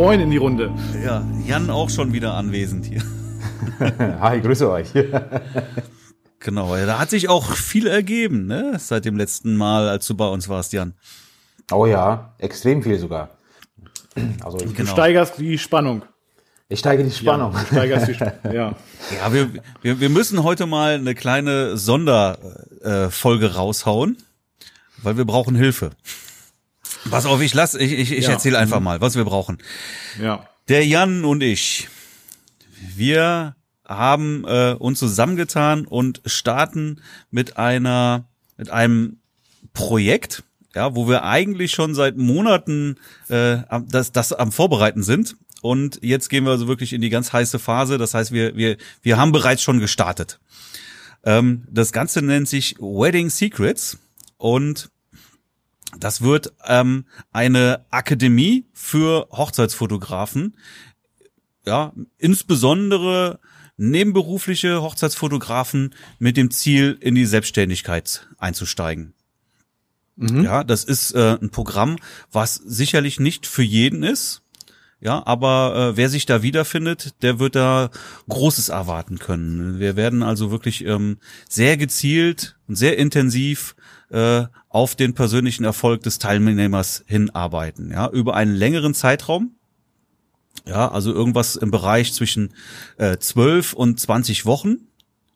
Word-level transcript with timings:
Moin 0.00 0.18
in 0.18 0.30
die 0.30 0.38
Runde. 0.38 0.72
Ja, 1.04 1.22
Jan 1.46 1.68
auch 1.68 1.90
schon 1.90 2.14
wieder 2.14 2.32
anwesend 2.32 2.86
hier. 2.86 3.02
Hi, 4.22 4.40
grüße 4.40 4.70
euch. 4.70 4.88
genau, 6.38 6.74
ja, 6.74 6.86
da 6.86 6.98
hat 6.98 7.10
sich 7.10 7.28
auch 7.28 7.52
viel 7.52 7.86
ergeben, 7.86 8.46
ne? 8.46 8.78
Seit 8.78 9.04
dem 9.04 9.18
letzten 9.18 9.56
Mal, 9.56 9.90
als 9.90 10.06
du 10.06 10.14
bei 10.14 10.26
uns 10.26 10.48
warst, 10.48 10.72
Jan. 10.72 10.94
Oh 11.70 11.84
ja, 11.84 12.32
extrem 12.38 12.82
viel 12.82 12.98
sogar. 12.98 13.28
Also 14.42 14.56
ich, 14.60 14.74
genau. 14.74 14.78
Du 14.78 14.86
steigerst 14.86 15.36
die 15.36 15.58
Spannung. 15.58 16.00
Ich 16.70 16.78
steige 16.78 17.04
die 17.04 17.10
Spannung. 17.10 17.52
Ja, 17.52 17.66
steigerst 17.66 18.08
die 18.08 18.14
Spannung. 18.14 18.38
ja. 18.44 18.74
ja 19.20 19.32
wir, 19.34 19.50
wir, 19.82 20.00
wir 20.00 20.08
müssen 20.08 20.42
heute 20.42 20.64
mal 20.64 20.94
eine 20.94 21.14
kleine 21.14 21.76
Sonderfolge 21.76 23.46
äh, 23.46 23.50
raushauen, 23.50 24.16
weil 25.02 25.18
wir 25.18 25.26
brauchen 25.26 25.54
Hilfe. 25.54 25.90
Pass 27.08 27.26
auf, 27.26 27.40
ich 27.40 27.54
lass, 27.54 27.74
ich, 27.74 27.92
ich, 27.92 28.12
ich 28.12 28.24
ja. 28.24 28.32
erzähle 28.32 28.58
einfach 28.58 28.80
mal, 28.80 29.00
was 29.00 29.16
wir 29.16 29.24
brauchen. 29.24 29.58
Ja. 30.20 30.48
Der 30.68 30.86
Jan 30.86 31.24
und 31.24 31.42
ich, 31.42 31.88
wir 32.94 33.54
haben 33.86 34.44
äh, 34.46 34.76
uns 34.78 34.98
zusammengetan 34.98 35.86
und 35.86 36.20
starten 36.26 37.00
mit 37.30 37.56
einer, 37.56 38.24
mit 38.56 38.70
einem 38.70 39.18
Projekt, 39.72 40.44
ja, 40.74 40.94
wo 40.94 41.08
wir 41.08 41.24
eigentlich 41.24 41.72
schon 41.72 41.94
seit 41.94 42.16
Monaten 42.16 42.96
äh, 43.28 43.58
das, 43.88 44.12
das 44.12 44.32
am 44.32 44.52
Vorbereiten 44.52 45.02
sind. 45.02 45.36
Und 45.62 45.98
jetzt 46.02 46.28
gehen 46.30 46.44
wir 46.44 46.52
also 46.52 46.68
wirklich 46.68 46.92
in 46.92 47.02
die 47.02 47.10
ganz 47.10 47.32
heiße 47.32 47.58
Phase. 47.58 47.98
Das 47.98 48.14
heißt, 48.14 48.32
wir, 48.32 48.56
wir, 48.56 48.76
wir 49.02 49.16
haben 49.18 49.32
bereits 49.32 49.62
schon 49.62 49.80
gestartet. 49.80 50.38
Ähm, 51.24 51.64
das 51.70 51.92
Ganze 51.92 52.22
nennt 52.22 52.48
sich 52.48 52.76
Wedding 52.78 53.28
Secrets 53.28 53.98
und 54.38 54.90
das 55.98 56.22
wird 56.22 56.52
ähm, 56.66 57.04
eine 57.32 57.84
Akademie 57.90 58.66
für 58.72 59.28
Hochzeitsfotografen, 59.32 60.56
ja, 61.66 61.92
insbesondere 62.18 63.40
nebenberufliche 63.76 64.82
Hochzeitsfotografen 64.82 65.94
mit 66.18 66.36
dem 66.36 66.50
Ziel, 66.50 66.98
in 67.00 67.14
die 67.14 67.26
Selbstständigkeit 67.26 68.28
einzusteigen. 68.38 69.14
Mhm. 70.16 70.44
Ja, 70.44 70.64
das 70.64 70.84
ist 70.84 71.12
äh, 71.12 71.38
ein 71.40 71.50
Programm, 71.50 71.96
was 72.30 72.54
sicherlich 72.54 73.18
nicht 73.20 73.46
für 73.46 73.62
jeden 73.62 74.02
ist. 74.02 74.42
Ja, 75.02 75.26
aber 75.26 75.92
äh, 75.92 75.96
wer 75.96 76.10
sich 76.10 76.26
da 76.26 76.42
wiederfindet, 76.42 77.14
der 77.22 77.38
wird 77.38 77.56
da 77.56 77.90
Großes 78.28 78.68
erwarten 78.68 79.18
können. 79.18 79.78
Wir 79.78 79.96
werden 79.96 80.22
also 80.22 80.50
wirklich 80.50 80.84
ähm, 80.84 81.16
sehr 81.48 81.78
gezielt 81.78 82.58
und 82.68 82.76
sehr 82.76 82.98
intensiv 82.98 83.74
äh, 84.10 84.44
auf 84.68 84.96
den 84.96 85.14
persönlichen 85.14 85.64
Erfolg 85.64 86.02
des 86.02 86.18
Teilnehmers 86.18 87.02
hinarbeiten. 87.06 87.90
Ja, 87.90 88.10
über 88.10 88.34
einen 88.34 88.54
längeren 88.54 88.92
Zeitraum. 88.92 89.56
Ja, 90.66 90.90
also 90.90 91.14
irgendwas 91.14 91.56
im 91.56 91.70
Bereich 91.70 92.12
zwischen 92.12 92.52
äh, 92.98 93.16
12 93.16 93.72
und 93.72 93.98
20 93.98 94.44
Wochen 94.44 94.89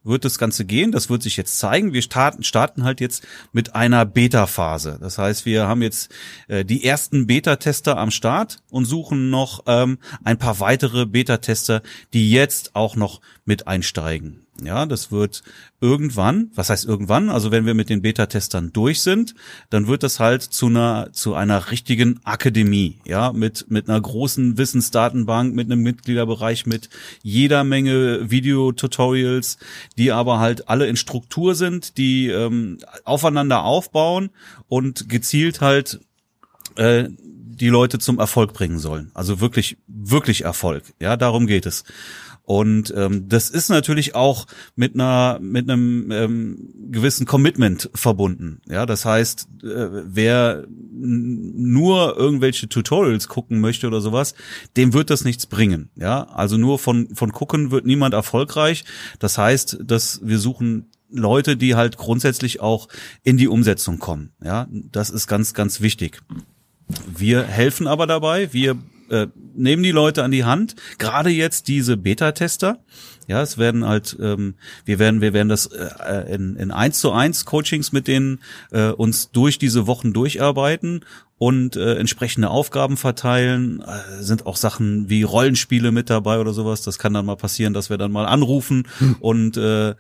wird 0.05 0.25
das 0.25 0.39
Ganze 0.39 0.65
gehen. 0.65 0.93
Das 0.93 1.11
wird 1.11 1.23
sich 1.23 1.37
jetzt 1.37 1.59
zeigen. 1.59 1.93
Wir 1.93 2.03
starten, 2.03 2.45
starten 2.45 2.85
halt 2.85 3.01
jetzt 3.01 3.27
mit 3.53 3.75
einer 3.75 4.05
Beta-Phase. 4.05 4.99
Das 5.01 5.19
heißt, 5.19 5.47
wir 5.47 5.67
haben 5.67 5.83
jetzt 5.83 6.11
äh, 6.49 6.65
die 6.65 6.85
ersten 6.85 7.27
Beta-Tester 7.27 7.97
am 7.97 8.11
Start 8.11 8.63
und 8.71 8.85
suchen 8.85 9.31
noch 9.31 9.65
ähm, 9.67 9.99
ein 10.23 10.39
paar 10.39 10.61
weitere 10.61 11.07
Beta-Tester, 11.07 11.83
die 12.13 12.31
jetzt 12.31 12.77
auch 12.77 12.97
noch 12.97 13.21
mit 13.45 13.67
einsteigen. 13.67 14.44
Ja, 14.63 14.87
das 14.87 15.11
wird 15.11 15.43
irgendwann, 15.81 16.51
was 16.55 16.71
heißt 16.71 16.85
irgendwann? 16.85 17.29
Also 17.29 17.51
wenn 17.51 17.67
wir 17.67 17.75
mit 17.75 17.91
den 17.91 18.03
Beta-Testern 18.03 18.73
durch 18.73 19.01
sind, 19.01 19.35
dann 19.69 19.89
wird 19.89 20.05
das 20.05 20.21
halt 20.21 20.43
zu 20.43 20.67
einer, 20.67 21.09
zu 21.13 21.35
einer 21.35 21.73
richtigen 21.73 22.21
Akademie, 22.23 23.01
ja, 23.05 23.33
mit, 23.33 23.69
mit 23.69 23.89
einer 23.89 24.01
großen 24.01 24.57
Wissensdatenbank, 24.57 25.55
mit 25.55 25.71
einem 25.71 25.83
Mitgliederbereich, 25.83 26.67
mit 26.67 26.89
jeder 27.23 27.65
Menge 27.65 28.31
Videotutorials, 28.31 29.59
die 29.99 30.13
aber 30.13 30.39
halt 30.39 30.69
alle 30.69 30.87
in 30.87 30.97
Struktur 30.97 31.57
sind, 31.57 31.99
die 31.99 32.29
ähm, 32.29 32.79
aufeinander 33.05 33.65
aufbauen 33.65 34.31
und 34.69 35.09
gezielt 35.09 35.61
halt 35.61 35.99
äh, 36.77 37.09
die 37.11 37.69
Leute 37.69 37.99
zum 37.99 38.19
Erfolg 38.19 38.53
bringen 38.53 38.79
sollen. 38.79 39.11
Also 39.15 39.41
wirklich, 39.41 39.79
wirklich 39.87 40.45
Erfolg. 40.45 40.85
Ja, 41.01 41.17
darum 41.17 41.47
geht 41.47 41.67
es. 41.67 41.85
Und 42.47 42.93
ähm, 42.95 43.27
das 43.27 43.49
ist 43.49 43.71
natürlich 43.71 44.15
auch 44.15 44.47
mit 44.77 44.95
einer 44.95 45.39
mit 45.41 45.69
einem 45.69 46.11
ähm, 46.11 46.69
gewissen 46.91 47.25
Commitment 47.25 47.91
verbunden. 47.95 48.61
Ja, 48.69 48.85
das 48.85 49.07
heißt, 49.07 49.49
äh, 49.63 49.89
wer 50.05 50.67
nur 50.69 52.19
irgendwelche 52.19 52.69
Tutorials 52.69 53.29
gucken 53.29 53.61
möchte 53.61 53.87
oder 53.87 54.03
sowas, 54.03 54.35
dem 54.77 54.93
wird 54.93 55.09
das 55.09 55.25
nichts 55.25 55.47
bringen. 55.47 55.89
Ja, 55.97 56.25
also 56.25 56.59
nur 56.59 56.79
von 56.79 57.15
von 57.15 57.33
gucken 57.33 57.71
wird 57.71 57.87
niemand 57.87 58.13
erfolgreich. 58.13 58.85
Das 59.19 59.39
heißt, 59.39 59.79
dass 59.83 60.21
wir 60.23 60.39
suchen 60.39 60.91
Leute, 61.11 61.57
die 61.57 61.75
halt 61.77 61.97
grundsätzlich 61.97 62.61
auch 62.61 62.89
in 63.23 63.39
die 63.39 63.49
Umsetzung 63.49 63.99
kommen. 63.99 64.33
Ja, 64.45 64.69
das 64.71 65.09
ist 65.09 65.29
ganz 65.29 65.55
ganz 65.55 65.81
wichtig. 65.81 66.21
Wir 67.07 67.45
helfen 67.45 67.87
aber 67.87 68.07
dabei. 68.07 68.53
Wir 68.53 68.77
äh, 69.11 69.27
nehmen 69.55 69.83
die 69.83 69.91
Leute 69.91 70.23
an 70.25 70.31
die 70.31 70.45
Hand. 70.45 70.77
Gerade 70.99 71.31
jetzt 71.31 71.69
diese 71.69 71.97
Beta-Tester. 71.97 72.79
Ja, 73.27 73.41
es 73.41 73.57
werden 73.57 73.87
halt, 73.87 74.17
ähm, 74.21 74.55
wir 74.85 74.99
werden, 74.99 75.21
wir 75.21 75.33
werden 75.33 75.49
das 75.49 75.67
äh, 75.67 76.35
in, 76.35 76.57
in 76.57 76.71
eins 76.71 77.01
zu 77.01 77.11
eins 77.13 77.45
Coachings 77.47 77.93
mit 77.93 78.07
denen 78.07 78.41
äh, 78.71 78.89
uns 78.89 79.31
durch 79.31 79.59
diese 79.59 79.87
Wochen 79.87 80.13
durcharbeiten 80.13 81.05
und 81.39 81.77
äh, 81.77 81.97
entsprechende 81.97 82.51
Aufgaben 82.51 82.97
verteilen. 82.97 83.83
Äh, 83.83 84.23
sind 84.23 84.47
auch 84.47 84.57
Sachen 84.57 85.09
wie 85.09 85.23
Rollenspiele 85.23 85.91
mit 85.91 86.11
dabei 86.11 86.39
oder 86.39 86.53
sowas. 86.53 86.83
Das 86.83 86.99
kann 86.99 87.15
dann 87.15 87.27
mal 87.27 87.37
passieren, 87.37 87.73
dass 87.73 87.91
wir 87.91 87.99
dann 87.99 88.13
mal 88.13 88.27
anrufen 88.27 88.87
hm. 88.99 89.17
und 89.21 89.57
äh, 89.57 89.91
äh, 89.91 89.95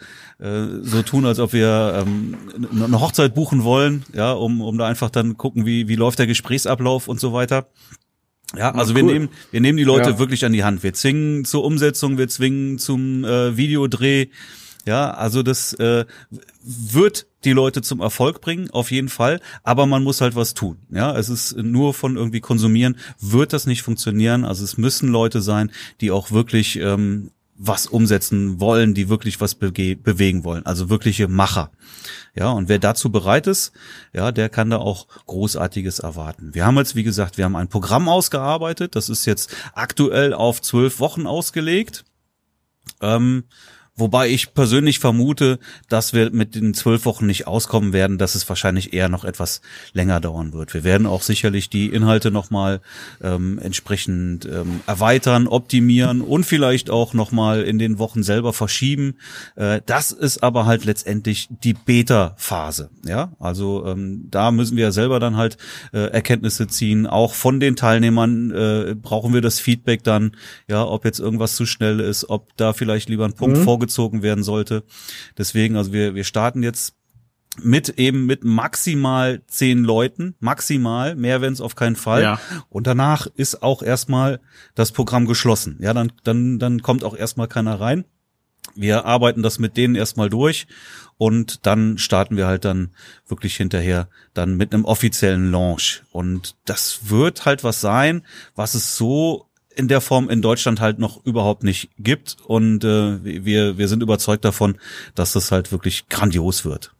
so 0.83 1.03
tun, 1.03 1.25
als 1.27 1.39
ob 1.41 1.53
wir 1.53 2.05
ähm, 2.07 2.37
eine 2.73 3.01
Hochzeit 3.01 3.35
buchen 3.35 3.65
wollen, 3.65 4.05
ja, 4.13 4.33
um, 4.33 4.61
um 4.61 4.79
da 4.79 4.87
einfach 4.87 5.11
dann 5.11 5.37
gucken, 5.37 5.67
wie, 5.67 5.89
wie 5.89 5.97
läuft 5.97 6.19
der 6.19 6.27
Gesprächsablauf 6.27 7.09
und 7.09 7.21
so 7.21 7.33
weiter. 7.33 7.69
Ja, 8.57 8.73
also 8.75 8.93
cool. 8.93 8.97
wir 8.97 9.03
nehmen 9.05 9.29
wir 9.51 9.61
nehmen 9.61 9.77
die 9.77 9.85
Leute 9.85 10.11
ja. 10.11 10.19
wirklich 10.19 10.45
an 10.45 10.53
die 10.53 10.65
Hand. 10.65 10.83
Wir 10.83 10.93
zwingen 10.93 11.45
zur 11.45 11.65
Umsetzung, 11.65 12.19
wir 12.19 12.29
zwingen 12.29 12.79
zum 12.79 13.25
äh, 13.25 13.57
Videodreh. 13.57 14.27
Ja, 14.87 15.13
also 15.13 15.43
das 15.43 15.73
äh, 15.75 16.05
wird 16.63 17.27
die 17.45 17.53
Leute 17.53 17.83
zum 17.83 18.01
Erfolg 18.01 18.41
bringen, 18.41 18.71
auf 18.71 18.91
jeden 18.91 19.09
Fall. 19.09 19.41
Aber 19.63 19.87
man 19.87 20.03
muss 20.03 20.21
halt 20.21 20.37
was 20.37 20.55
tun. 20.55 20.79
Ja, 20.91 21.17
es 21.17 21.29
ist 21.29 21.57
nur 21.57 21.95
von 21.95 22.17
irgendwie 22.17 22.41
konsumieren 22.41 22.97
wird 23.19 23.53
das 23.53 23.67
nicht 23.67 23.83
funktionieren. 23.83 24.45
Also 24.45 24.65
es 24.65 24.77
müssen 24.77 25.09
Leute 25.09 25.41
sein, 25.41 25.71
die 26.01 26.11
auch 26.11 26.31
wirklich 26.33 26.77
ähm, 26.77 27.31
was 27.57 27.87
umsetzen 27.87 28.61
wollen, 28.61 28.95
die 28.95 29.09
wirklich 29.09 29.41
was 29.41 29.55
bewegen 29.55 30.45
wollen. 30.45 30.67
Also 30.67 30.91
wirkliche 30.91 31.29
Macher. 31.29 31.71
Ja, 32.35 32.51
und 32.51 32.69
wer 32.69 32.81
dazu 32.81 33.13
bereit 33.13 33.47
ist, 33.47 33.73
ja, 34.13 34.33
der 34.33 34.49
kann 34.49 34.71
da 34.71 34.79
auch 34.79 35.07
Großartiges 35.27 36.01
erwarten. 36.01 36.55
Wir 36.55 36.67
haben 36.67 36.77
jetzt, 36.77 36.97
wie 36.97 37.05
gesagt, 37.05 37.39
wir 37.39 37.45
haben 37.45 37.57
ein 37.57 37.69
Programm 37.69 38.09
ausgearbeitet. 38.09 38.97
Das 38.97 39.09
ist 39.09 39.25
jetzt 39.25 39.55
aktuell 39.73 40.35
auf 40.35 40.61
zwölf 40.63 40.99
Wochen 40.99 41.27
ausgelegt. 41.27 42.05
Ähm, 43.01 43.45
Wobei 43.97 44.29
ich 44.29 44.55
persönlich 44.55 44.99
vermute, 44.99 45.61
dass 45.89 46.13
wir 46.13 46.33
mit 46.33 46.57
den 46.57 46.75
zwölf 46.75 47.05
Wochen 47.05 47.27
nicht 47.27 47.47
auskommen 47.47 47.93
werden, 47.93 48.19
dass 48.19 48.35
es 48.35 48.49
wahrscheinlich 48.49 48.93
eher 48.93 49.09
noch 49.09 49.25
etwas 49.25 49.61
länger 49.93 50.19
dauern 50.19 50.53
wird. 50.53 50.75
Wir 50.75 50.83
werden 50.83 51.07
auch 51.07 51.23
sicherlich 51.23 51.71
die 51.71 51.87
Inhalte 51.87 52.33
nochmal 52.33 52.81
ähm, 53.23 53.61
entsprechend 53.61 54.47
ähm, 54.47 54.81
erweitern, 54.89 55.47
optimieren 55.47 56.23
und 56.23 56.43
vielleicht 56.43 56.91
auch 56.91 57.15
nochmal 57.15 57.63
in 57.63 57.79
den 57.79 58.01
Wochen 58.01 58.25
selber 58.25 58.53
verschieben. 58.53 59.15
Äh, 59.55 59.81
das 59.87 60.11
ist 60.11 60.43
aber 60.43 60.67
halt 60.67 60.85
letztendlich 60.85 61.47
die 61.63 61.75
Beta-Phase. 61.75 62.91
Ja, 63.07 63.33
also 63.39 63.87
ähm, 63.87 64.27
da 64.29 64.51
müssen 64.51 64.77
wir 64.77 64.91
selber 64.91 65.21
dann 65.21 65.37
halt 65.37 65.57
äh, 65.93 66.11
Erkenntnisse 66.11 66.67
ziehen. 66.67 67.07
Auch 67.07 67.35
von 67.35 67.61
den 67.61 67.77
Teilnehmern 67.77 68.51
äh, 68.51 68.97
brauchen 69.01 69.33
wir 69.33 69.41
das 69.41 69.61
Feedback 69.61 70.03
dann, 70.03 70.33
ja, 70.67 70.85
ob 70.85 71.05
jetzt 71.05 71.21
irgendwas 71.21 71.55
zu 71.55 71.65
schnell 71.65 72.01
ist, 72.01 72.29
ob 72.29 72.57
da 72.57 72.73
vielleicht 72.73 73.09
lieber 73.09 73.25
ein 73.25 73.35
Punkt 73.35 73.59
mhm 73.59 73.84
vorgezogen 73.85 74.23
werden 74.23 74.45
sollte. 74.45 74.85
Deswegen, 75.37 75.77
also 75.77 75.93
wir, 75.93 76.15
wir 76.15 76.25
starten 76.25 76.63
jetzt 76.63 76.95
mit 77.63 77.91
eben 78.01 78.27
mit 78.27 78.43
maximal 78.43 79.43
zehn 79.47 79.85
Leuten, 79.85 80.35
maximal, 80.41 81.15
mehr 81.15 81.41
wenn 81.41 81.53
es 81.53 81.61
auf 81.61 81.77
keinen 81.77 81.95
Fall. 81.95 82.23
Ja. 82.23 82.41
Und 82.69 82.87
danach 82.89 83.29
ist 83.37 83.63
auch 83.63 83.83
erstmal 83.83 84.41
das 84.75 84.91
Programm 84.91 85.27
geschlossen. 85.27 85.79
Ja, 85.81 85.95
dann, 85.95 86.13
dann, 86.25 86.59
dann 86.59 86.83
kommt 86.83 87.05
auch 87.05 87.17
erstmal 87.17 87.47
keiner 87.47 87.81
rein. 87.81 88.05
Wir 88.75 89.05
arbeiten 89.05 89.43
das 89.43 89.61
mit 89.61 89.77
denen 89.77 89.95
erstmal 89.95 90.31
durch 90.31 90.67
und 91.17 91.65
dann 91.67 91.97
starten 91.99 92.37
wir 92.37 92.47
halt 92.47 92.65
dann 92.65 92.91
wirklich 93.29 93.55
hinterher 93.57 94.09
dann 94.33 94.57
mit 94.57 94.75
einem 94.75 94.85
offiziellen 94.85 95.53
Launch. 95.53 96.03
Und 96.11 96.57
das 96.65 97.09
wird 97.09 97.45
halt 97.45 97.63
was 97.63 97.81
sein, 97.81 98.23
was 98.57 98.75
es 98.75 98.97
so 98.97 99.47
in 99.77 99.89
der 99.89 100.01
Form 100.01 100.29
in 100.29 100.43
Deutschland 100.43 100.81
halt 100.81 100.99
noch 100.99 101.25
überhaupt 101.25 101.65
nicht 101.65 101.91
gibt. 101.99 102.37
Und 102.47 102.85
äh, 102.85 103.45
wir, 103.45 103.79
wir 103.79 103.89
sind 103.89 104.03
überzeugt 104.03 104.45
davon, 104.45 104.77
dass 105.15 105.33
das 105.33 105.53
halt 105.53 105.73
wirklich 105.73 106.09
grandios 106.09 106.65
wird. 106.65 106.95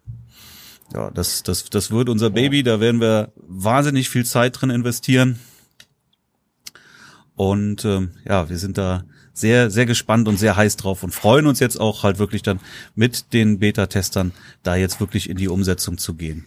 Ja, 0.93 1.11
das, 1.11 1.43
das, 1.43 1.65
das 1.71 1.91
wird 1.91 2.09
unser 2.09 2.31
Baby, 2.31 2.63
da 2.63 2.79
werden 2.81 3.01
wir 3.01 3.33
wahnsinnig 3.37 4.09
viel 4.09 4.25
Zeit 4.25 4.61
drin 4.61 4.71
investieren. 4.71 5.39
Und 7.35 7.85
ähm, 7.85 8.13
ja, 8.25 8.49
wir 8.49 8.59
sind 8.59 8.79
da 8.79 9.05
sehr, 9.33 9.71
sehr 9.71 9.87
gespannt 9.87 10.29
und 10.29 10.39
sehr 10.39 10.57
heiß 10.57 10.77
drauf 10.77 11.03
und 11.03 11.13
freuen 11.13 11.47
uns 11.47 11.59
jetzt 11.59 11.81
auch 11.81 12.05
halt 12.05 12.19
wirklich 12.19 12.43
dann 12.43 12.61
mit 12.95 13.33
den 13.33 13.59
Beta-Testern 13.59 14.33
da 14.63 14.77
jetzt 14.77 15.01
wirklich 15.01 15.29
in 15.29 15.37
die 15.37 15.49
Umsetzung 15.49 15.99
zu 15.99 16.15
gehen. 16.15 16.45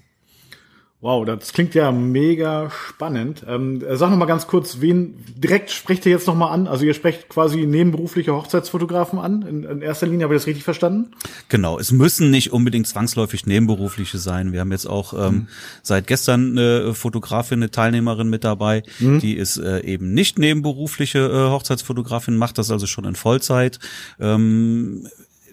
Wow, 0.99 1.25
das 1.25 1.53
klingt 1.53 1.75
ja 1.75 1.91
mega 1.91 2.71
spannend. 2.71 3.45
Ähm, 3.47 3.83
sag 3.87 4.09
noch 4.09 4.17
mal 4.17 4.25
ganz 4.25 4.47
kurz, 4.47 4.81
wen 4.81 5.23
direkt 5.35 5.69
sprecht 5.69 6.07
ihr 6.07 6.11
jetzt 6.11 6.25
noch 6.25 6.33
mal 6.33 6.49
an? 6.49 6.67
Also 6.67 6.85
ihr 6.85 6.95
sprecht 6.95 7.29
quasi 7.29 7.67
nebenberufliche 7.67 8.33
Hochzeitsfotografen 8.33 9.19
an, 9.19 9.43
in, 9.43 9.63
in 9.63 9.81
erster 9.83 10.07
Linie, 10.07 10.23
habe 10.23 10.33
ich 10.33 10.41
das 10.41 10.47
richtig 10.47 10.63
verstanden? 10.63 11.11
Genau, 11.49 11.77
es 11.77 11.91
müssen 11.91 12.31
nicht 12.31 12.51
unbedingt 12.51 12.87
zwangsläufig 12.87 13.45
nebenberufliche 13.45 14.17
sein. 14.17 14.53
Wir 14.53 14.61
haben 14.61 14.71
jetzt 14.71 14.89
auch 14.89 15.13
ähm, 15.13 15.33
mhm. 15.33 15.47
seit 15.83 16.07
gestern 16.07 16.57
eine 16.57 16.95
Fotografin, 16.95 17.59
eine 17.59 17.69
Teilnehmerin 17.69 18.31
mit 18.31 18.43
dabei, 18.43 18.81
mhm. 18.97 19.19
die 19.19 19.37
ist 19.37 19.57
äh, 19.57 19.81
eben 19.81 20.15
nicht 20.15 20.39
nebenberufliche 20.39 21.19
äh, 21.19 21.51
Hochzeitsfotografin, 21.51 22.37
macht 22.37 22.57
das 22.57 22.71
also 22.71 22.87
schon 22.87 23.05
in 23.05 23.15
Vollzeit. 23.15 23.77
Ähm, 24.19 25.07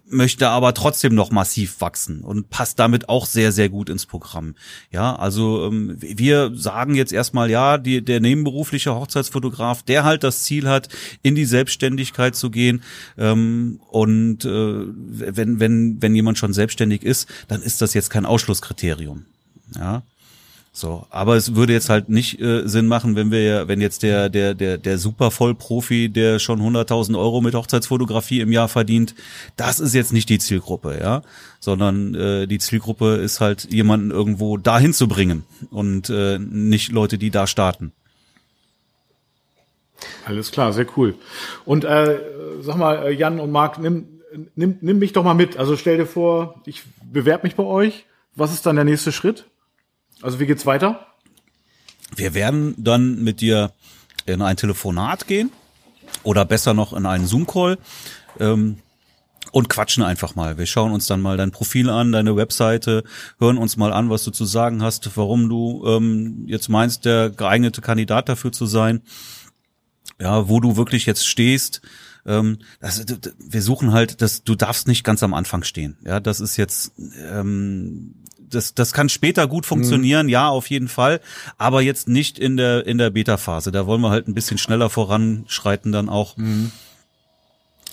möchte 0.07 0.49
aber 0.49 0.75
trotzdem 0.75 1.15
noch 1.15 1.31
massiv 1.31 1.81
wachsen 1.81 2.21
und 2.21 2.51
passt 2.51 2.79
damit 2.79 3.09
auch 3.09 3.27
sehr, 3.27 3.53
sehr 3.53 3.69
gut 3.69 3.89
ins 3.89 4.07
Programm. 4.07 4.55
Ja, 4.91 5.17
also 5.17 5.67
ähm, 5.67 5.97
wir 5.99 6.53
sagen 6.55 6.95
jetzt 6.95 7.13
erstmal, 7.13 7.51
ja, 7.51 7.79
die, 7.79 8.05
der 8.05 8.21
nebenberufliche 8.21 8.95
Hochzeitsfotograf, 8.95 9.83
der 9.83 10.05
halt 10.05 10.23
das 10.23 10.43
Ziel 10.43 10.69
hat, 10.69 10.89
in 11.23 11.35
die 11.35 11.47
Selbstständigkeit 11.47 12.37
zu 12.37 12.51
gehen. 12.51 12.83
Ähm, 13.17 13.81
und 13.91 14.45
äh, 14.45 14.85
wenn, 14.87 15.61
wenn, 15.61 16.03
wenn 16.03 16.15
jemand 16.15 16.39
schon 16.39 16.53
selbstständig 16.53 17.03
ist, 17.03 17.29
dann 17.49 17.63
ist 17.63 17.81
das 17.81 17.95
jetzt 17.95 18.11
kein 18.11 18.27
Ausschlusskriterium. 18.27 19.25
Ja. 19.77 20.03
So, 20.77 21.07
aber 21.11 21.37
es 21.37 21.55
würde 21.55 21.73
jetzt 21.73 21.89
halt 21.89 22.09
nicht 22.09 22.41
äh, 22.41 22.67
Sinn 22.67 22.89
machen, 22.89 23.15
wenn 23.15 23.31
wir 23.31 23.69
wenn 23.69 23.81
jetzt 23.81 24.03
der 24.03 24.29
der 24.29 24.55
der 24.55 24.77
der 24.77 24.99
super 24.99 25.31
Vollprofi, 25.31 26.09
der 26.09 26.41
schon 26.41 26.61
100.000 26.61 27.17
Euro 27.17 27.41
mit 27.41 27.55
Hochzeitsfotografie 27.55 28.41
im 28.41 28.51
Jahr 28.51 28.69
verdient, 28.69 29.15
das 29.57 29.79
ist 29.79 29.95
jetzt 29.95 30.13
nicht 30.13 30.29
die 30.29 30.41
Zielgruppe, 30.41 30.99
ja, 31.01 31.23
sondern 31.61 32.17
äh, 32.17 32.49
die 32.49 32.59
Zielgruppe 32.59 33.15
ist 33.15 33.41
halt 33.41 33.73
jemanden 33.73 34.11
irgendwo 34.11 34.57
dahin 34.57 34.93
zu 34.93 35.07
bringen 35.07 35.45
und 35.71 36.11
äh, 36.11 36.41
nicht 36.41 36.91
Leute, 36.91 37.19
die 37.19 37.31
da 37.31 37.47
starten. 37.47 37.93
Alles 40.27 40.51
klar, 40.51 40.73
sehr 40.73 40.87
cool. 40.97 41.15
Und 41.65 41.85
äh, 41.85 42.19
sag 42.63 42.77
mal, 42.79 43.07
äh, 43.07 43.11
Jan 43.13 43.39
und 43.39 43.53
Marc, 43.53 43.79
nimm, 43.79 44.09
nimm, 44.57 44.79
nimm 44.81 44.99
mich 44.99 45.13
doch 45.13 45.23
mal 45.23 45.35
mit. 45.35 45.57
Also 45.57 45.77
stell 45.77 45.99
dir 45.99 46.07
vor, 46.07 46.61
ich 46.67 46.83
bewerbe 47.01 47.47
mich 47.47 47.55
bei 47.55 47.63
euch. 47.63 48.07
Was 48.35 48.53
ist 48.53 48.67
dann 48.67 48.75
der 48.75 48.85
nächste 48.85 49.13
Schritt? 49.13 49.47
Also 50.25 50.41
wie 50.41 50.47
geht's 50.47 50.65
weiter? 50.65 51.07
Wir 52.17 52.33
werden 52.33 52.75
dann 52.79 53.23
mit 53.23 53.43
dir 53.43 53.73
in 54.25 54.41
ein 54.41 54.57
Telefonat 54.57 55.27
gehen 55.27 55.51
oder 56.23 56.47
besser 56.47 56.73
noch 56.73 56.95
in 56.95 57.05
einen 57.05 57.27
Zoom-Call 57.27 57.77
ähm, 58.41 58.79
und 59.53 59.69
quatschen 59.69 60.03
einfach 60.03 60.35
mal. 60.35 60.57
Wir 60.57 60.65
schauen 60.65 60.93
uns 60.93 61.07
dann 61.07 61.21
mal 61.21 61.37
dein 61.37 61.51
Profil 61.51 61.91
an, 61.91 62.11
deine 62.11 62.37
Webseite, 62.37 63.05
hören 63.39 63.59
uns 63.59 63.77
mal 63.77 63.93
an, 63.93 64.09
was 64.09 64.25
du 64.25 64.31
zu 64.31 64.47
sagen 64.47 64.83
hast, 64.83 65.15
warum 65.15 65.51
du 65.51 65.85
ähm, 65.87 66.45
jetzt 66.47 66.71
meinst, 66.71 67.05
der 67.05 67.29
geeignete 67.29 67.83
Kandidat 67.83 68.31
dafür 68.31 68.51
zu 68.51 68.65
sein, 68.65 69.03
ja, 70.19 70.49
wo 70.49 70.59
du 70.59 70.79
wirklich 70.79 71.05
jetzt 71.05 71.27
stehst. 71.27 71.83
Ähm, 72.25 72.61
das, 72.81 73.05
wir 73.39 73.61
suchen 73.61 73.93
halt, 73.93 74.23
dass 74.23 74.43
du 74.43 74.55
darfst 74.55 74.89
nicht 74.89 75.05
ganz 75.05 75.23
am 75.23 75.35
Anfang 75.35 75.65
stehen. 75.65 75.99
Ja, 76.03 76.19
das 76.19 76.41
ist 76.41 76.57
jetzt 76.57 76.93
ähm, 77.31 78.15
das, 78.55 78.75
das 78.75 78.93
kann 78.93 79.09
später 79.09 79.47
gut 79.47 79.67
funktionieren, 79.67 80.27
mhm. 80.27 80.33
ja, 80.33 80.49
auf 80.49 80.71
jeden 80.71 80.89
Fall, 80.89 81.21
aber 81.59 81.83
jetzt 81.83 82.09
nicht 82.09 82.39
in 82.39 82.57
der, 82.57 82.87
in 82.87 82.99
der 82.99 83.11
Beta-Phase. 83.11 83.73
Da 83.73 83.87
wollen 83.87 84.01
wir 84.01 84.11
halt 84.11 84.29
ein 84.29 84.35
bisschen 84.35 84.59
schneller 84.59 84.91
voranschreiten 84.91 85.93
dann 85.93 86.09
auch. 86.09 86.37
Mhm. 86.37 86.73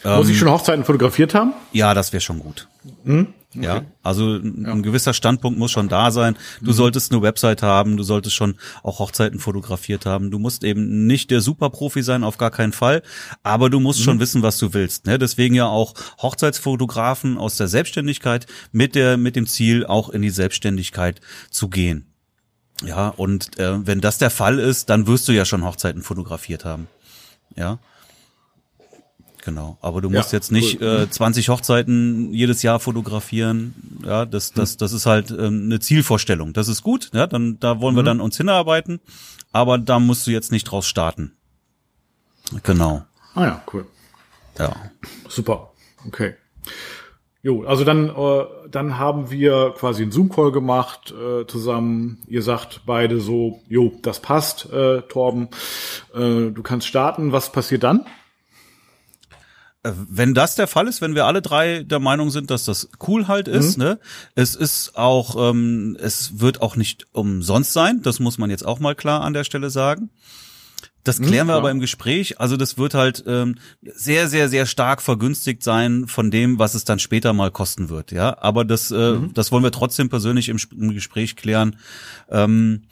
Ähm, 0.04 0.16
Muss 0.16 0.30
ich 0.30 0.38
schon 0.38 0.50
Hochzeiten 0.50 0.84
fotografiert 0.84 1.34
haben? 1.36 1.54
Ja, 1.72 1.94
das 1.94 2.14
wäre 2.14 2.22
schon 2.22 2.40
gut. 2.40 2.68
Mhm. 3.04 3.34
Okay. 3.54 3.66
Ja, 3.66 3.86
also 4.02 4.38
ein, 4.38 4.64
ja. 4.66 4.76
gewisser 4.76 5.14
Standpunkt 5.14 5.60
muss 5.60 5.72
schon 5.72 5.90
da 5.90 6.12
sein. 6.12 6.38
Du 6.62 6.72
mhm. 6.72 6.76
solltest 6.76 7.12
eine 7.12 7.22
Website 7.22 7.62
haben, 7.62 7.98
du 7.98 8.04
solltest 8.04 8.36
schon 8.36 8.56
auch 8.82 9.00
Hochzeiten 9.00 9.40
fotografiert 9.40 10.06
haben. 10.06 10.32
Du 10.32 10.40
musst 10.40 10.64
eben 10.64 11.06
nicht 11.06 11.32
der 11.32 11.42
Superprofi 11.42 12.02
sein, 12.02 12.24
auf 12.24 12.38
gar 12.38 12.52
keinen 12.52 12.72
Fall, 12.72 13.02
aber 13.44 13.70
du 13.70 13.82
musst 13.82 14.00
mhm. 14.00 14.04
schon 14.04 14.20
wissen, 14.22 14.42
was 14.42 14.58
du 14.58 14.74
willst. 14.74 15.06
Ne? 15.06 15.20
Deswegen 15.20 15.54
ja 15.54 15.66
auch 15.66 15.96
Hochzeitsfotografen 16.22 17.38
aus 17.38 17.58
der 17.58 17.68
Selbstständigkeit 17.68 18.48
mit 18.72 18.96
der 18.96 19.18
mit 19.18 19.36
dem 19.36 19.48
Ziel 19.48 19.86
auch 19.86 20.10
in 20.10 20.22
die 20.22 20.30
Selbstständigkeit 20.30 21.20
zu 21.50 21.68
gehen. 21.68 22.06
Ja, 22.84 23.10
und 23.10 23.60
äh, 23.60 23.86
wenn 23.86 24.02
das 24.02 24.18
der 24.18 24.30
Fall 24.30 24.60
ist, 24.60 24.90
dann 24.90 25.08
wirst 25.08 25.28
du 25.28 25.34
ja 25.34 25.46
schon 25.46 25.66
Hochzeiten 25.66 26.02
fotografiert 26.02 26.64
haben. 26.66 26.88
Ja. 27.56 27.80
Genau, 29.44 29.78
aber 29.82 30.02
du 30.02 30.10
musst 30.10 30.32
ja, 30.32 30.38
jetzt 30.38 30.52
nicht 30.52 30.82
cool. 30.82 31.08
äh, 31.08 31.10
20 31.10 31.50
Hochzeiten 31.50 32.32
jedes 32.34 32.62
Jahr 32.62 32.80
fotografieren. 32.80 33.74
Ja, 34.06 34.26
das 34.26 34.54
das 34.54 34.78
das 34.78 34.94
ist 34.94 35.08
halt 35.08 35.32
ähm, 35.32 35.64
eine 35.66 35.80
Zielvorstellung. 35.80 36.54
Das 36.54 36.68
ist 36.68 36.84
gut, 36.84 37.10
ja, 37.14 37.26
dann 37.26 37.60
da 37.60 37.82
wollen 37.82 37.96
wir 37.96 38.04
mhm. 38.04 38.08
dann 38.08 38.22
uns 38.22 38.38
hinarbeiten, 38.38 39.00
aber 39.52 39.80
da 39.80 40.00
musst 40.00 40.28
du 40.28 40.32
jetzt 40.32 40.52
nicht 40.52 40.66
draus 40.66 40.88
starten. 40.88 41.34
Genau. 42.64 43.04
Ah 43.34 43.46
ja, 43.46 43.64
cool. 43.74 43.88
Ja. 44.60 44.76
Super. 45.28 45.72
Okay. 46.06 46.36
Jo, 47.44 47.64
also 47.64 47.84
dann 47.84 48.10
äh, 48.10 48.46
dann 48.70 49.00
haben 49.00 49.32
wir 49.32 49.74
quasi 49.76 50.04
einen 50.04 50.12
Zoom 50.12 50.30
Call 50.30 50.52
gemacht 50.52 51.12
äh, 51.12 51.48
zusammen. 51.48 52.22
Ihr 52.28 52.44
sagt 52.44 52.82
beide 52.86 53.20
so, 53.20 53.62
jo, 53.68 53.94
das 54.04 54.20
passt, 54.20 54.72
äh, 54.72 55.02
Torben. 55.02 55.50
Äh, 56.14 56.52
du 56.52 56.62
kannst 56.62 56.86
starten. 56.86 57.32
Was 57.32 57.52
passiert 57.52 57.82
dann? 57.82 58.06
Äh, 59.84 59.92
wenn 59.96 60.34
das 60.34 60.56
der 60.56 60.68
Fall 60.68 60.88
ist, 60.88 61.02
wenn 61.02 61.16
wir 61.16 61.26
alle 61.26 61.42
drei 61.42 61.84
der 61.84 62.00
Meinung 62.00 62.30
sind, 62.30 62.52
dass 62.52 62.66
das 62.66 62.90
cool 63.08 63.28
halt 63.28 63.48
ist, 63.48 63.78
mhm. 63.78 63.84
ne? 63.84 64.00
Es 64.36 64.56
ist 64.56 64.96
auch, 64.96 65.52
ähm, 65.52 65.98
es 66.00 66.40
wird 66.40 66.62
auch 66.62 66.76
nicht 66.76 67.08
umsonst 67.12 67.74
sein, 67.74 68.02
das 68.02 68.20
muss 68.20 68.38
man 68.38 68.50
jetzt 68.50 68.66
auch 68.66 68.80
mal 68.80 68.96
klar 68.96 69.22
an 69.22 69.34
der 69.34 69.44
Stelle 69.44 69.70
sagen. 69.70 70.10
Das 71.04 71.20
mhm, 71.20 71.26
klären 71.26 71.48
mhm, 71.48 71.52
wir 71.52 71.56
aber 71.56 71.72
im 71.72 71.80
Gespräch. 71.80 72.40
Also 72.40 72.58
das 72.58 72.78
wird 72.78 72.94
halt 72.94 73.24
ähm, 73.26 73.56
sehr, 73.82 74.28
sehr, 74.28 74.50
sehr 74.50 74.66
stark 74.68 75.02
vergünstigt 75.02 75.64
sein 75.64 76.08
von 76.08 76.30
dem, 76.30 76.60
was 76.60 76.76
es 76.76 76.86
dann 76.86 77.00
später 77.00 77.34
mal 77.34 77.50
kosten 77.50 77.90
wird. 77.90 78.12
Ja, 78.12 78.38
aber 78.40 78.66
das, 78.66 78.92
äh, 78.92 79.14
mhm. 79.14 79.34
das 79.34 79.52
wollen 79.52 79.64
wir 79.64 79.72
trotzdem 79.72 80.10
persönlich 80.10 80.50
im, 80.50 80.60
im 80.78 80.94
Gespräch 80.94 81.36
klären. 81.36 81.78
Ähm, 82.30 82.84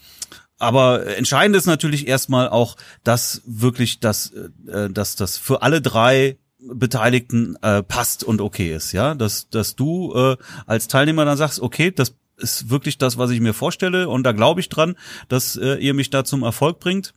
aber 0.57 1.15
entscheidend 1.15 1.55
ist 1.55 1.67
natürlich 1.67 2.07
erstmal 2.07 2.49
auch, 2.49 2.75
dass 3.03 3.41
wirklich 3.45 3.99
das, 3.99 4.31
äh, 4.67 4.89
dass 4.89 5.15
das 5.15 5.37
für 5.37 5.61
alle 5.61 5.81
drei 5.81 6.37
Beteiligten 6.59 7.55
äh, 7.61 7.83
passt 7.83 8.23
und 8.23 8.41
okay 8.41 8.73
ist, 8.73 8.91
ja, 8.91 9.15
dass 9.15 9.49
dass 9.49 9.75
du 9.75 10.13
äh, 10.13 10.37
als 10.65 10.87
Teilnehmer 10.87 11.25
dann 11.25 11.37
sagst, 11.37 11.61
okay, 11.61 11.91
das 11.91 12.15
ist 12.37 12.69
wirklich 12.69 12.97
das, 12.97 13.17
was 13.17 13.31
ich 13.31 13.39
mir 13.39 13.53
vorstelle 13.53 14.09
und 14.09 14.23
da 14.23 14.31
glaube 14.31 14.59
ich 14.59 14.69
dran, 14.69 14.95
dass 15.27 15.55
äh, 15.55 15.75
ihr 15.75 15.93
mich 15.93 16.09
da 16.09 16.23
zum 16.23 16.43
Erfolg 16.43 16.79
bringt. 16.79 17.13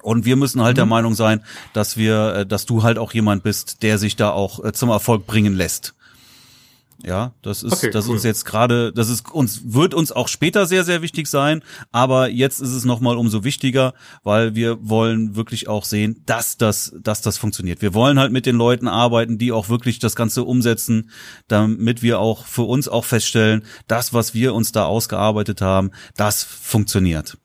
Und 0.00 0.24
wir 0.24 0.36
müssen 0.36 0.62
halt 0.62 0.74
mhm. 0.76 0.78
der 0.78 0.86
Meinung 0.86 1.14
sein, 1.14 1.44
dass 1.74 1.96
wir, 1.96 2.34
äh, 2.34 2.46
dass 2.46 2.66
du 2.66 2.82
halt 2.82 2.98
auch 2.98 3.12
jemand 3.12 3.42
bist, 3.42 3.82
der 3.82 3.98
sich 3.98 4.16
da 4.16 4.30
auch 4.30 4.64
äh, 4.64 4.72
zum 4.72 4.88
Erfolg 4.88 5.26
bringen 5.26 5.54
lässt. 5.54 5.94
Ja, 7.04 7.32
das 7.42 7.62
ist, 7.62 7.72
okay, 7.72 7.90
das 7.90 8.06
cool. 8.06 8.14
uns 8.14 8.22
jetzt 8.22 8.44
gerade, 8.44 8.92
das 8.92 9.08
ist 9.08 9.30
uns, 9.32 9.62
wird 9.72 9.92
uns 9.92 10.12
auch 10.12 10.28
später 10.28 10.66
sehr, 10.66 10.84
sehr 10.84 11.02
wichtig 11.02 11.26
sein, 11.26 11.62
aber 11.90 12.28
jetzt 12.28 12.60
ist 12.60 12.70
es 12.70 12.84
nochmal 12.84 13.16
umso 13.16 13.42
wichtiger, 13.42 13.94
weil 14.22 14.54
wir 14.54 14.78
wollen 14.88 15.34
wirklich 15.34 15.68
auch 15.68 15.84
sehen, 15.84 16.22
dass 16.26 16.56
das, 16.58 16.94
dass 17.02 17.20
das 17.20 17.38
funktioniert. 17.38 17.82
Wir 17.82 17.94
wollen 17.94 18.20
halt 18.20 18.30
mit 18.30 18.46
den 18.46 18.56
Leuten 18.56 18.86
arbeiten, 18.86 19.36
die 19.36 19.50
auch 19.50 19.68
wirklich 19.68 19.98
das 19.98 20.14
Ganze 20.14 20.44
umsetzen, 20.44 21.10
damit 21.48 22.02
wir 22.02 22.20
auch 22.20 22.46
für 22.46 22.62
uns 22.62 22.88
auch 22.88 23.04
feststellen, 23.04 23.64
das, 23.88 24.12
was 24.12 24.32
wir 24.32 24.54
uns 24.54 24.70
da 24.70 24.84
ausgearbeitet 24.84 25.60
haben, 25.60 25.90
das 26.16 26.44
funktioniert. 26.44 27.36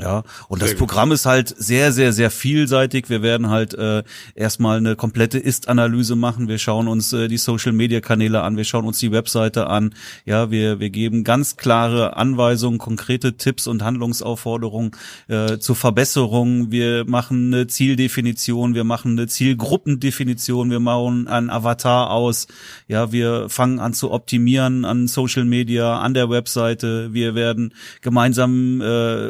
Ja, 0.00 0.22
und 0.48 0.60
sehr 0.60 0.68
das 0.68 0.78
Programm 0.78 1.10
gut. 1.10 1.16
ist 1.16 1.26
halt 1.26 1.48
sehr, 1.48 1.92
sehr, 1.92 2.12
sehr 2.12 2.30
vielseitig. 2.30 3.10
Wir 3.10 3.22
werden 3.22 3.50
halt 3.50 3.74
äh, 3.74 4.02
erstmal 4.34 4.78
eine 4.78 4.96
komplette 4.96 5.38
Ist-Analyse 5.38 6.16
machen. 6.16 6.48
Wir 6.48 6.58
schauen 6.58 6.88
uns 6.88 7.12
äh, 7.12 7.28
die 7.28 7.36
Social-Media-Kanäle 7.36 8.42
an, 8.42 8.56
wir 8.56 8.64
schauen 8.64 8.86
uns 8.86 8.98
die 9.00 9.12
Webseite 9.12 9.66
an. 9.66 9.94
Ja, 10.24 10.50
wir, 10.50 10.80
wir 10.80 10.90
geben 10.90 11.24
ganz 11.24 11.56
klare 11.56 12.16
Anweisungen, 12.16 12.78
konkrete 12.78 13.36
Tipps 13.36 13.66
und 13.66 13.82
Handlungsaufforderungen 13.82 14.92
äh, 15.28 15.58
zur 15.58 15.76
Verbesserung. 15.76 16.70
Wir 16.70 17.04
machen 17.06 17.52
eine 17.52 17.66
Zieldefinition, 17.66 18.74
wir 18.74 18.84
machen 18.84 19.12
eine 19.12 19.26
Zielgruppendefinition, 19.26 20.70
wir 20.70 20.80
machen 20.80 21.28
ein 21.28 21.50
Avatar 21.50 22.10
aus. 22.10 22.46
Ja, 22.88 23.12
wir 23.12 23.48
fangen 23.48 23.78
an 23.78 23.92
zu 23.92 24.10
optimieren 24.10 24.84
an 24.84 25.06
Social 25.06 25.44
Media, 25.44 25.98
an 25.98 26.14
der 26.14 26.30
Webseite. 26.30 27.12
Wir 27.12 27.34
werden 27.34 27.74
gemeinsam 28.00 28.80
äh, 28.80 29.28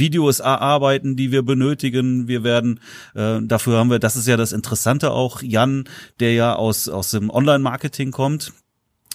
Videos 0.00 0.40
erarbeiten, 0.40 1.14
die 1.14 1.30
wir 1.30 1.42
benötigen. 1.42 2.26
Wir 2.26 2.42
werden, 2.42 2.80
äh, 3.14 3.38
dafür 3.40 3.78
haben 3.78 3.90
wir, 3.90 4.00
das 4.00 4.16
ist 4.16 4.26
ja 4.26 4.36
das 4.36 4.50
Interessante 4.50 5.12
auch, 5.12 5.42
Jan, 5.42 5.84
der 6.18 6.34
ja 6.34 6.56
aus, 6.56 6.88
aus 6.88 7.12
dem 7.12 7.30
Online-Marketing 7.30 8.10
kommt, 8.10 8.52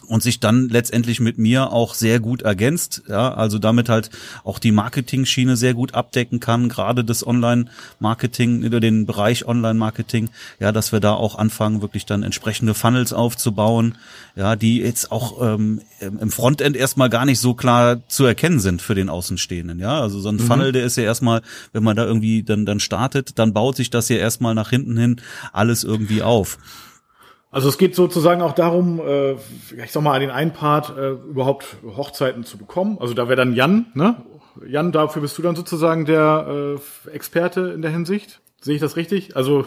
und 0.08 0.24
sich 0.24 0.40
dann 0.40 0.70
letztendlich 0.70 1.20
mit 1.20 1.38
mir 1.38 1.72
auch 1.72 1.94
sehr 1.94 2.20
gut 2.20 2.42
ergänzt, 2.42 3.04
ja, 3.08 3.34
also 3.34 3.60
damit 3.60 3.90
halt 3.90 4.10
auch 4.44 4.60
die 4.60 4.72
Marketing-Schiene 4.72 5.58
sehr 5.58 5.74
gut 5.74 5.94
abdecken 5.94 6.40
kann, 6.40 6.70
gerade 6.70 7.04
das 7.04 7.26
Online-Marketing, 7.26 8.64
über 8.64 8.80
den 8.80 9.06
Bereich 9.06 9.48
Online-Marketing, 9.48 10.30
ja, 10.60 10.72
dass 10.72 10.92
wir 10.92 11.00
da 11.00 11.14
auch 11.14 11.36
anfangen, 11.36 11.82
wirklich 11.82 12.06
dann 12.06 12.24
entsprechende 12.24 12.74
Funnels 12.74 13.14
aufzubauen, 13.14 13.98
ja, 14.36 14.56
die 14.56 14.80
jetzt 14.80 15.12
auch 15.12 15.42
ähm, 15.42 15.82
im 16.00 16.32
Frontend 16.32 16.76
erstmal 16.76 17.10
gar 17.10 17.26
nicht 17.26 17.40
so 17.40 17.54
klar 17.54 18.08
zu 18.08 18.26
erkennen 18.26 18.60
sind 18.60 18.82
für 18.82 18.96
den 18.96 19.10
Außenstehenden, 19.10 19.80
ja, 19.80 20.02
also 20.02 20.20
so 20.20 20.30
ein 20.30 20.36
mhm. 20.36 20.40
Funnel, 20.42 20.72
der 20.72 20.86
ist 20.86 20.98
ja 20.98 21.04
erstmal, 21.04 21.42
wenn 21.74 21.84
man 21.84 21.96
da 21.96 22.06
irgendwie 22.06 22.44
dann, 22.44 22.66
dann 22.66 22.80
startet, 22.80 23.40
dann 23.40 23.54
baut 23.54 23.76
sich 23.76 23.90
das 23.90 24.10
ja 24.10 24.18
erstmal 24.18 24.56
nach 24.56 24.70
hinten 24.70 24.98
hin 24.98 25.22
alles 25.54 25.84
irgendwie 25.84 26.22
auf. 26.22 26.58
Also 27.52 27.70
es 27.70 27.78
geht 27.78 27.96
sozusagen 27.96 28.42
auch 28.42 28.54
darum, 28.54 29.00
äh, 29.00 29.34
ich 29.34 29.92
sag 29.92 30.04
mal, 30.04 30.14
an 30.14 30.22
den 30.22 30.30
einen 30.30 30.52
Part 30.52 30.98
äh, 30.98 31.12
überhaupt 31.12 31.78
Hochzeiten 31.96 32.44
zu 32.44 32.58
bekommen. 32.58 32.98
Also 33.00 33.14
da 33.14 33.28
wäre 33.28 33.38
dann 33.38 33.54
Jan, 33.54 33.88
ne? 33.94 34.18
Jan, 34.68 34.92
dafür 34.92 35.22
bist 35.22 35.38
du 35.38 35.42
dann 35.42 35.56
sozusagen 35.56 36.06
der 36.06 36.75
äh, 37.08 37.10
Experte 37.12 37.72
in 37.72 37.82
der 37.82 37.92
Hinsicht. 37.92 38.42
Sehe 38.62 38.75
ich 38.75 38.82
das 38.82 38.96
richtig? 38.96 39.36
Also 39.36 39.66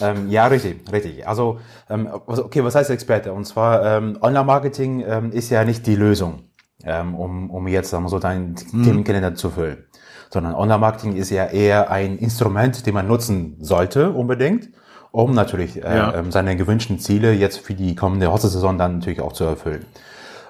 ähm, 0.00 0.30
ja, 0.30 0.46
richtig, 0.46 0.90
richtig. 0.90 1.28
Also 1.28 1.60
ähm, 1.90 2.08
okay, 2.10 2.64
was 2.64 2.74
heißt 2.74 2.90
Experte? 2.90 3.32
Und 3.32 3.44
zwar 3.44 3.84
ähm, 3.84 4.18
Online-Marketing 4.20 5.04
ähm, 5.06 5.32
ist 5.32 5.50
ja 5.50 5.64
nicht 5.64 5.86
die 5.86 5.96
Lösung, 5.96 6.44
ähm, 6.82 7.14
um, 7.14 7.50
um 7.50 7.68
jetzt 7.68 7.90
sagen 7.90 8.04
wir 8.04 8.08
so 8.08 8.18
deinen 8.18 8.56
hm. 8.56 8.84
Themenkalender 8.84 9.34
zu 9.34 9.50
füllen, 9.50 9.84
sondern 10.30 10.54
Online-Marketing 10.54 11.14
ist 11.16 11.30
ja 11.30 11.46
eher 11.46 11.90
ein 11.90 12.16
Instrument, 12.16 12.86
den 12.86 12.94
man 12.94 13.06
nutzen 13.06 13.58
sollte 13.60 14.10
unbedingt 14.10 14.70
um 15.12 15.34
natürlich 15.34 15.76
äh, 15.76 15.96
ja. 15.96 16.14
äh, 16.14 16.24
seine 16.30 16.56
gewünschten 16.56 16.98
Ziele 16.98 17.32
jetzt 17.32 17.58
für 17.58 17.74
die 17.74 17.94
kommende 17.94 18.32
Hochzeitssaison 18.32 18.78
dann 18.78 18.98
natürlich 18.98 19.20
auch 19.20 19.32
zu 19.32 19.44
erfüllen. 19.44 19.84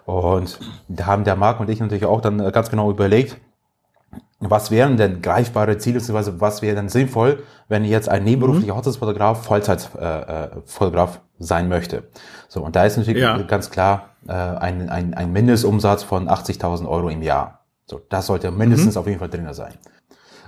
Und 0.07 0.59
da 0.89 1.07
haben 1.07 1.25
der 1.25 1.37
Marc 1.37 1.61
und 1.61 1.69
ich 1.69 1.81
natürlich 1.81 2.07
auch 2.07 2.21
dann 2.21 2.41
äh, 2.41 2.51
ganz 2.53 2.71
genau 2.71 2.91
überlegt, 2.91 3.37
was 4.41 4.71
wären 4.71 4.97
denn 4.97 5.23
greifbare 5.23 5.79
Ziele, 5.79 5.99
beziehungsweise 5.99 6.41
was 6.41 6.63
wäre 6.63 6.75
denn 6.75 6.89
sinnvoll, 6.89 7.45
wenn 7.69 7.85
jetzt 7.85 8.09
ein 8.09 8.25
nebenberuflicher 8.25 8.73
mhm. 8.73 8.79
Hochzeitsfotograf 8.79 9.45
Vollzeitfotograf 9.45 11.17
äh, 11.17 11.21
sein 11.39 11.69
möchte. 11.69 12.05
So, 12.49 12.63
und 12.63 12.75
da 12.75 12.85
ist 12.85 12.97
natürlich 12.97 13.23
ja. 13.23 13.39
ganz 13.43 13.71
klar 13.71 14.11
äh, 14.27 14.33
ein, 14.33 14.89
ein, 14.89 15.15
ein 15.15 15.33
Mindestumsatz 15.33 16.03
von 16.03 16.29
80.000 16.29 16.89
Euro 16.89 17.09
im 17.09 17.23
Jahr. 17.23 17.61
So, 17.87 18.01
das 18.09 18.27
sollte 18.27 18.51
mindestens 18.51 18.95
mhm. 18.95 19.01
auf 19.01 19.07
jeden 19.07 19.19
Fall 19.19 19.29
drin 19.29 19.47
sein. 19.53 19.75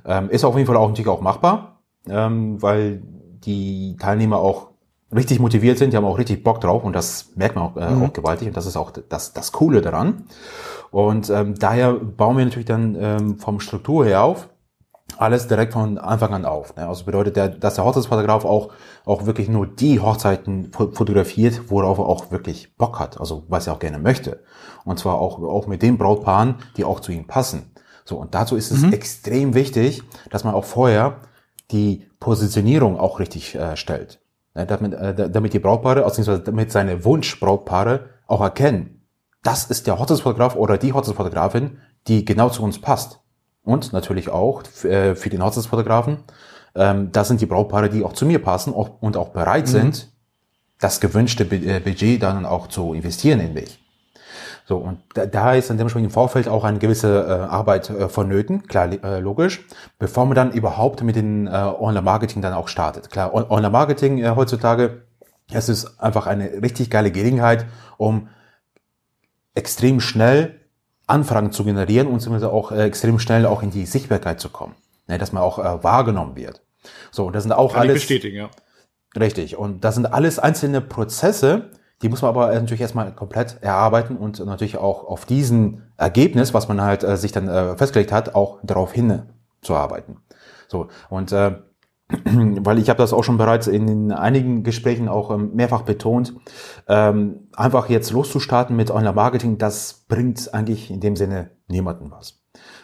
Ähm, 0.04 0.28
ist 0.30 0.44
auf 0.44 0.56
jeden 0.56 0.66
Fall 0.66 0.76
auch 0.76 0.88
natürlich 0.88 1.08
auch 1.08 1.20
machbar, 1.20 1.80
ähm, 2.08 2.60
weil 2.60 3.02
die 3.46 3.96
Teilnehmer 3.98 4.38
auch 4.38 4.68
richtig 5.14 5.38
motiviert 5.38 5.78
sind, 5.78 5.92
die 5.92 5.96
haben 5.96 6.04
auch 6.04 6.18
richtig 6.18 6.42
Bock 6.42 6.60
drauf 6.60 6.84
und 6.84 6.94
das 6.94 7.30
merkt 7.36 7.54
man 7.54 7.64
auch, 7.64 7.76
äh, 7.76 7.90
mhm. 7.90 8.04
auch 8.04 8.12
gewaltig 8.12 8.48
und 8.48 8.56
das 8.56 8.66
ist 8.66 8.76
auch 8.76 8.90
das, 8.90 9.32
das 9.32 9.52
Coole 9.52 9.80
daran. 9.80 10.24
Und 10.90 11.30
ähm, 11.30 11.54
daher 11.56 11.92
bauen 11.92 12.36
wir 12.36 12.44
natürlich 12.44 12.66
dann 12.66 12.96
ähm, 12.98 13.38
vom 13.38 13.60
Struktur 13.60 14.04
her 14.04 14.22
auf, 14.22 14.48
alles 15.16 15.46
direkt 15.46 15.72
von 15.72 15.98
Anfang 15.98 16.34
an 16.34 16.44
auf. 16.44 16.74
Ne? 16.76 16.88
Also 16.88 17.04
bedeutet, 17.04 17.36
der, 17.36 17.48
dass 17.48 17.74
der 17.74 17.84
Hochzeitsfotograf 17.84 18.44
auch, 18.44 18.70
auch 19.04 19.26
wirklich 19.26 19.48
nur 19.48 19.66
die 19.66 20.00
Hochzeiten 20.00 20.72
fotografiert, 20.72 21.62
worauf 21.68 21.98
er 21.98 22.06
auch 22.06 22.30
wirklich 22.30 22.76
Bock 22.76 22.98
hat, 22.98 23.20
also 23.20 23.44
was 23.48 23.66
er 23.66 23.74
auch 23.74 23.78
gerne 23.78 23.98
möchte. 23.98 24.42
Und 24.84 24.98
zwar 24.98 25.20
auch, 25.20 25.40
auch 25.42 25.66
mit 25.66 25.82
den 25.82 25.98
Brautpaaren, 25.98 26.56
die 26.76 26.84
auch 26.84 27.00
zu 27.00 27.12
ihm 27.12 27.26
passen. 27.26 27.72
So, 28.04 28.16
und 28.16 28.34
dazu 28.34 28.56
ist 28.56 28.70
es 28.70 28.82
mhm. 28.82 28.92
extrem 28.92 29.54
wichtig, 29.54 30.02
dass 30.30 30.44
man 30.44 30.54
auch 30.54 30.64
vorher 30.64 31.20
die 31.70 32.06
Positionierung 32.24 32.98
auch 32.98 33.20
richtig 33.20 33.54
äh, 33.54 33.76
stellt. 33.76 34.20
Ja, 34.56 34.64
damit, 34.64 34.94
äh, 34.94 35.30
damit 35.30 35.52
die 35.52 35.58
Brautpaare, 35.58 36.02
beziehungsweise 36.02 36.40
damit 36.40 36.72
seine 36.72 37.04
Wunschbrautpaare 37.04 38.08
auch 38.26 38.40
erkennen, 38.40 39.02
das 39.42 39.64
ist 39.66 39.86
der 39.86 39.98
Hochzeitsfotograf 39.98 40.56
oder 40.56 40.78
die 40.78 40.94
Hochzeitsfotografin, 40.94 41.78
die 42.08 42.24
genau 42.24 42.48
zu 42.48 42.62
uns 42.62 42.80
passt. 42.80 43.20
Und 43.62 43.92
natürlich 43.92 44.30
auch 44.30 44.62
äh, 44.84 45.14
für 45.14 45.28
den 45.28 45.44
Hochzeitsfotografen, 45.44 46.18
ähm, 46.74 47.12
das 47.12 47.28
sind 47.28 47.42
die 47.42 47.46
Brautpaare, 47.46 47.90
die 47.90 48.02
auch 48.02 48.14
zu 48.14 48.24
mir 48.24 48.42
passen 48.42 48.72
auch, 48.72 49.02
und 49.02 49.18
auch 49.18 49.28
bereit 49.28 49.66
mhm. 49.66 49.70
sind, 49.70 50.12
das 50.80 51.00
gewünschte 51.00 51.44
äh, 51.44 51.80
Budget 51.80 52.22
dann 52.22 52.46
auch 52.46 52.68
zu 52.68 52.94
investieren 52.94 53.40
in 53.40 53.52
mich. 53.52 53.83
So, 54.66 54.78
und 54.78 54.98
da, 55.14 55.26
da 55.26 55.54
ist 55.54 55.70
dann 55.70 55.76
dementsprechend 55.76 56.10
im 56.10 56.12
Vorfeld 56.12 56.48
auch 56.48 56.64
eine 56.64 56.78
gewisse 56.78 57.26
äh, 57.26 57.30
Arbeit 57.30 57.90
äh, 57.90 58.08
vonnöten, 58.08 58.66
klar, 58.66 58.90
äh, 58.92 59.20
logisch, 59.20 59.64
bevor 59.98 60.26
man 60.26 60.34
dann 60.34 60.52
überhaupt 60.52 61.02
mit 61.02 61.16
dem 61.16 61.46
äh, 61.46 61.50
Online-Marketing 61.50 62.42
dann 62.42 62.52
auch 62.52 62.68
startet. 62.68 63.10
Klar, 63.10 63.34
Online-Marketing 63.34 64.18
äh, 64.18 64.30
heutzutage, 64.36 65.02
es 65.52 65.68
ist 65.68 66.00
einfach 66.00 66.26
eine 66.26 66.62
richtig 66.62 66.90
geile 66.90 67.10
Gelegenheit, 67.10 67.66
um 67.96 68.28
extrem 69.54 70.00
schnell 70.00 70.60
Anfragen 71.06 71.52
zu 71.52 71.64
generieren 71.64 72.08
und 72.08 72.20
zumindest 72.20 72.50
auch 72.50 72.72
äh, 72.72 72.84
extrem 72.84 73.18
schnell 73.18 73.46
auch 73.46 73.62
in 73.62 73.70
die 73.70 73.86
Sichtbarkeit 73.86 74.40
zu 74.40 74.48
kommen, 74.48 74.74
ne, 75.06 75.18
dass 75.18 75.32
man 75.32 75.42
auch 75.42 75.58
äh, 75.58 75.84
wahrgenommen 75.84 76.36
wird. 76.36 76.62
So, 77.10 77.26
und 77.26 77.34
das 77.34 77.42
sind 77.42 77.52
auch 77.52 77.74
Kann 77.74 77.82
alles. 77.82 77.96
Ich 77.96 78.08
bestätigen, 78.08 78.36
ja. 78.36 78.50
Richtig. 79.18 79.56
Und 79.56 79.84
das 79.84 79.94
sind 79.94 80.06
alles 80.06 80.38
einzelne 80.38 80.80
Prozesse, 80.80 81.70
die 82.04 82.10
muss 82.10 82.20
man 82.20 82.28
aber 82.28 82.52
natürlich 82.52 82.82
erstmal 82.82 83.12
komplett 83.14 83.56
erarbeiten 83.62 84.18
und 84.18 84.38
natürlich 84.44 84.76
auch 84.76 85.04
auf 85.04 85.24
diesen 85.24 85.84
Ergebnis, 85.96 86.52
was 86.52 86.68
man 86.68 86.82
halt 86.82 87.02
äh, 87.02 87.16
sich 87.16 87.32
dann 87.32 87.48
äh, 87.48 87.78
festgelegt 87.78 88.12
hat, 88.12 88.34
auch 88.34 88.58
darauf 88.62 88.92
hin 88.92 89.22
zu 89.62 89.74
arbeiten. 89.74 90.18
So 90.68 90.88
und 91.08 91.32
äh, 91.32 91.52
weil 92.26 92.78
ich 92.78 92.90
habe 92.90 92.98
das 92.98 93.14
auch 93.14 93.24
schon 93.24 93.38
bereits 93.38 93.68
in 93.68 94.12
einigen 94.12 94.64
Gesprächen 94.64 95.08
auch 95.08 95.30
ähm, 95.30 95.52
mehrfach 95.54 95.80
betont, 95.80 96.34
ähm, 96.88 97.48
einfach 97.56 97.88
jetzt 97.88 98.10
loszustarten 98.10 98.76
mit 98.76 98.90
Online-Marketing, 98.90 99.56
das 99.56 100.04
bringt 100.06 100.52
eigentlich 100.52 100.90
in 100.90 101.00
dem 101.00 101.16
Sinne 101.16 101.52
niemanden 101.68 102.10
was. 102.10 102.42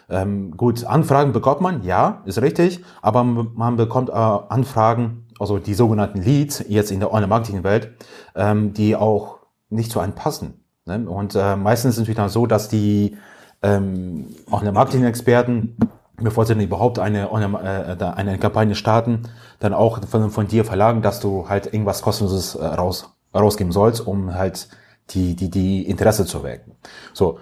Ähm, 0.09 0.57
gut, 0.57 0.83
Anfragen 0.83 1.31
bekommt 1.31 1.61
man, 1.61 1.83
ja, 1.83 2.23
ist 2.25 2.41
richtig, 2.41 2.83
aber 3.03 3.23
man 3.23 3.75
bekommt 3.75 4.09
äh, 4.09 4.13
Anfragen 4.13 5.27
also 5.41 5.57
die 5.57 5.73
sogenannten 5.73 6.21
Leads 6.21 6.63
jetzt 6.67 6.91
in 6.91 6.99
der 6.99 7.11
Online-Marketing-Welt, 7.11 7.89
ähm, 8.35 8.73
die 8.73 8.95
auch 8.95 9.39
nicht 9.69 9.91
zu 9.91 9.99
einem 9.99 10.13
passen. 10.13 10.63
Ne? 10.85 11.09
Und 11.09 11.35
äh, 11.35 11.55
meistens 11.55 11.89
ist 11.89 11.95
es 11.95 11.99
natürlich 12.01 12.17
dann 12.17 12.29
so, 12.29 12.45
dass 12.45 12.69
die 12.69 13.17
ähm, 13.63 14.27
Online-Marketing-Experten, 14.51 15.77
bevor 16.17 16.45
sie 16.45 16.53
dann 16.53 16.63
überhaupt 16.63 16.99
eine, 16.99 17.31
Online 17.31 17.97
äh, 17.99 18.03
eine 18.03 18.37
Kampagne 18.37 18.75
starten, 18.75 19.23
dann 19.59 19.73
auch 19.73 20.05
von, 20.05 20.29
von 20.29 20.47
dir 20.47 20.63
verlangen, 20.63 21.01
dass 21.01 21.19
du 21.19 21.49
halt 21.49 21.65
irgendwas 21.73 22.03
kostenloses 22.03 22.55
äh, 22.55 22.63
raus, 22.63 23.13
rausgeben 23.33 23.71
sollst, 23.71 24.05
um 24.05 24.35
halt 24.35 24.69
die, 25.09 25.35
die, 25.35 25.49
die 25.49 25.87
Interesse 25.87 26.25
zu 26.25 26.43
wecken. 26.43 26.73
So. 27.13 27.39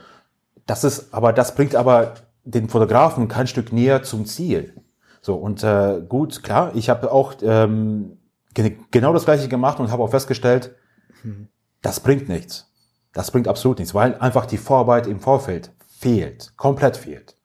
Das 0.65 0.83
ist, 0.83 1.13
aber 1.13 1.33
das 1.33 1.55
bringt 1.55 1.75
aber 1.75 2.13
den 2.43 2.69
Fotografen 2.69 3.27
kein 3.27 3.47
Stück 3.47 3.73
näher 3.73 4.03
zum 4.03 4.25
Ziel. 4.25 4.73
So, 5.21 5.35
und 5.35 5.63
äh, 5.63 6.01
gut, 6.07 6.43
klar, 6.43 6.71
ich 6.75 6.89
habe 6.89 7.11
auch 7.11 7.33
ähm, 7.41 8.17
genau 8.53 9.13
das 9.13 9.25
gleiche 9.25 9.47
gemacht 9.47 9.79
und 9.79 9.91
habe 9.91 10.03
auch 10.03 10.11
festgestellt, 10.11 10.75
mhm. 11.23 11.49
das 11.81 11.99
bringt 11.99 12.29
nichts. 12.29 12.71
Das 13.13 13.31
bringt 13.31 13.47
absolut 13.47 13.79
nichts, 13.79 13.93
weil 13.93 14.15
einfach 14.15 14.45
die 14.45 14.57
Vorarbeit 14.57 15.07
im 15.07 15.19
Vorfeld 15.19 15.71
fehlt, 15.87 16.53
komplett 16.57 16.95
fehlt. 16.95 17.35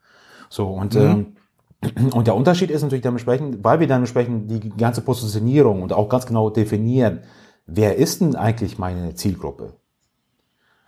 So, 0.49 0.69
und 0.69 0.95
mhm. 0.95 1.01
ähm, 1.01 1.37
und 2.15 2.27
der 2.27 2.35
Unterschied 2.35 2.71
ist 2.71 2.83
natürlich 2.83 3.03
dementsprechend, 3.03 3.63
weil 3.63 3.81
wir 3.81 3.87
dementsprechend 3.87 4.51
die 4.51 4.71
ganze 4.71 5.01
Positionierung 5.03 5.83
und 5.83 5.93
auch 5.93 6.09
ganz 6.09 6.27
genau 6.27 6.51
definieren, 6.51 7.21
wer 7.67 7.97
ist 7.97 8.21
denn 8.21 8.37
eigentlich 8.37 8.79
meine 8.79 9.15
Zielgruppe? 9.15 9.75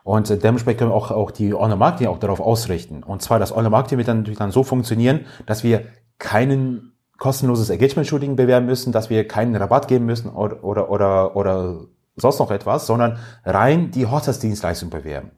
Und 0.04 0.30
dementsprechend 0.30 0.78
können 0.78 0.90
wir 0.92 0.94
auch, 0.94 1.10
auch 1.10 1.32
die 1.32 1.52
Online-Marketing 1.52 2.06
auch 2.06 2.18
darauf 2.18 2.40
ausrichten. 2.40 3.02
Und 3.02 3.22
zwar 3.22 3.38
das 3.38 3.54
Online-Marketing 3.54 3.98
wird 3.98 4.08
dann 4.08 4.18
natürlich 4.18 4.38
dann 4.38 4.52
so 4.52 4.62
funktionieren, 4.62 5.26
dass 5.46 5.64
wir 5.64 5.82
keinen 6.18 6.92
kostenloses 7.18 7.70
Engagement-Shooting 7.70 8.36
bewerben 8.36 8.66
müssen, 8.66 8.92
dass 8.92 9.10
wir 9.10 9.26
keinen 9.26 9.56
Rabatt 9.56 9.88
geben 9.88 10.06
müssen 10.06 10.30
oder, 10.30 10.62
oder, 10.62 10.90
oder, 10.90 11.36
oder 11.36 11.80
sonst 12.16 12.38
noch 12.38 12.50
etwas, 12.50 12.86
sondern 12.86 13.18
rein 13.44 13.90
die 13.90 14.06
Hochzeitsdienstleistung 14.06 14.90
bewerben. 14.90 15.30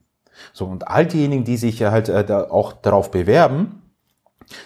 So, 0.53 0.65
und 0.65 0.87
all 0.87 1.05
diejenigen, 1.05 1.43
die 1.43 1.57
sich 1.57 1.81
halt 1.83 2.09
äh, 2.09 2.25
da 2.25 2.49
auch 2.49 2.73
darauf 2.73 3.11
bewerben, 3.11 3.81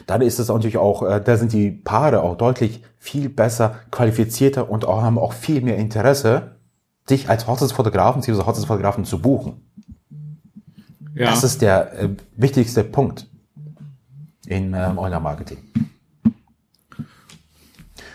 dann 0.05 0.21
ist 0.21 0.39
es 0.39 0.47
natürlich 0.47 0.77
auch, 0.77 1.03
äh, 1.03 1.21
da 1.21 1.37
sind 1.37 1.53
die 1.53 1.71
Paare 1.71 2.21
auch 2.21 2.37
deutlich 2.37 2.83
viel 2.97 3.29
besser 3.29 3.79
qualifizierter 3.91 4.69
und 4.69 4.85
auch 4.85 5.01
haben 5.01 5.19
auch 5.19 5.33
viel 5.33 5.61
mehr 5.61 5.77
Interesse, 5.77 6.55
sich 7.05 7.29
als 7.29 7.47
Hochzeitsfotografen 7.47 8.21
bzw. 8.21 8.45
Hochzeitsfotografen 8.45 9.05
zu 9.05 9.19
buchen. 9.19 9.61
Ja. 11.15 11.29
Das 11.29 11.43
ist 11.43 11.61
der 11.61 11.99
äh, 11.99 12.09
wichtigste 12.35 12.83
Punkt 12.83 13.27
in 14.47 14.73
ähm, 14.73 14.97
Online-Marketing. 14.97 15.57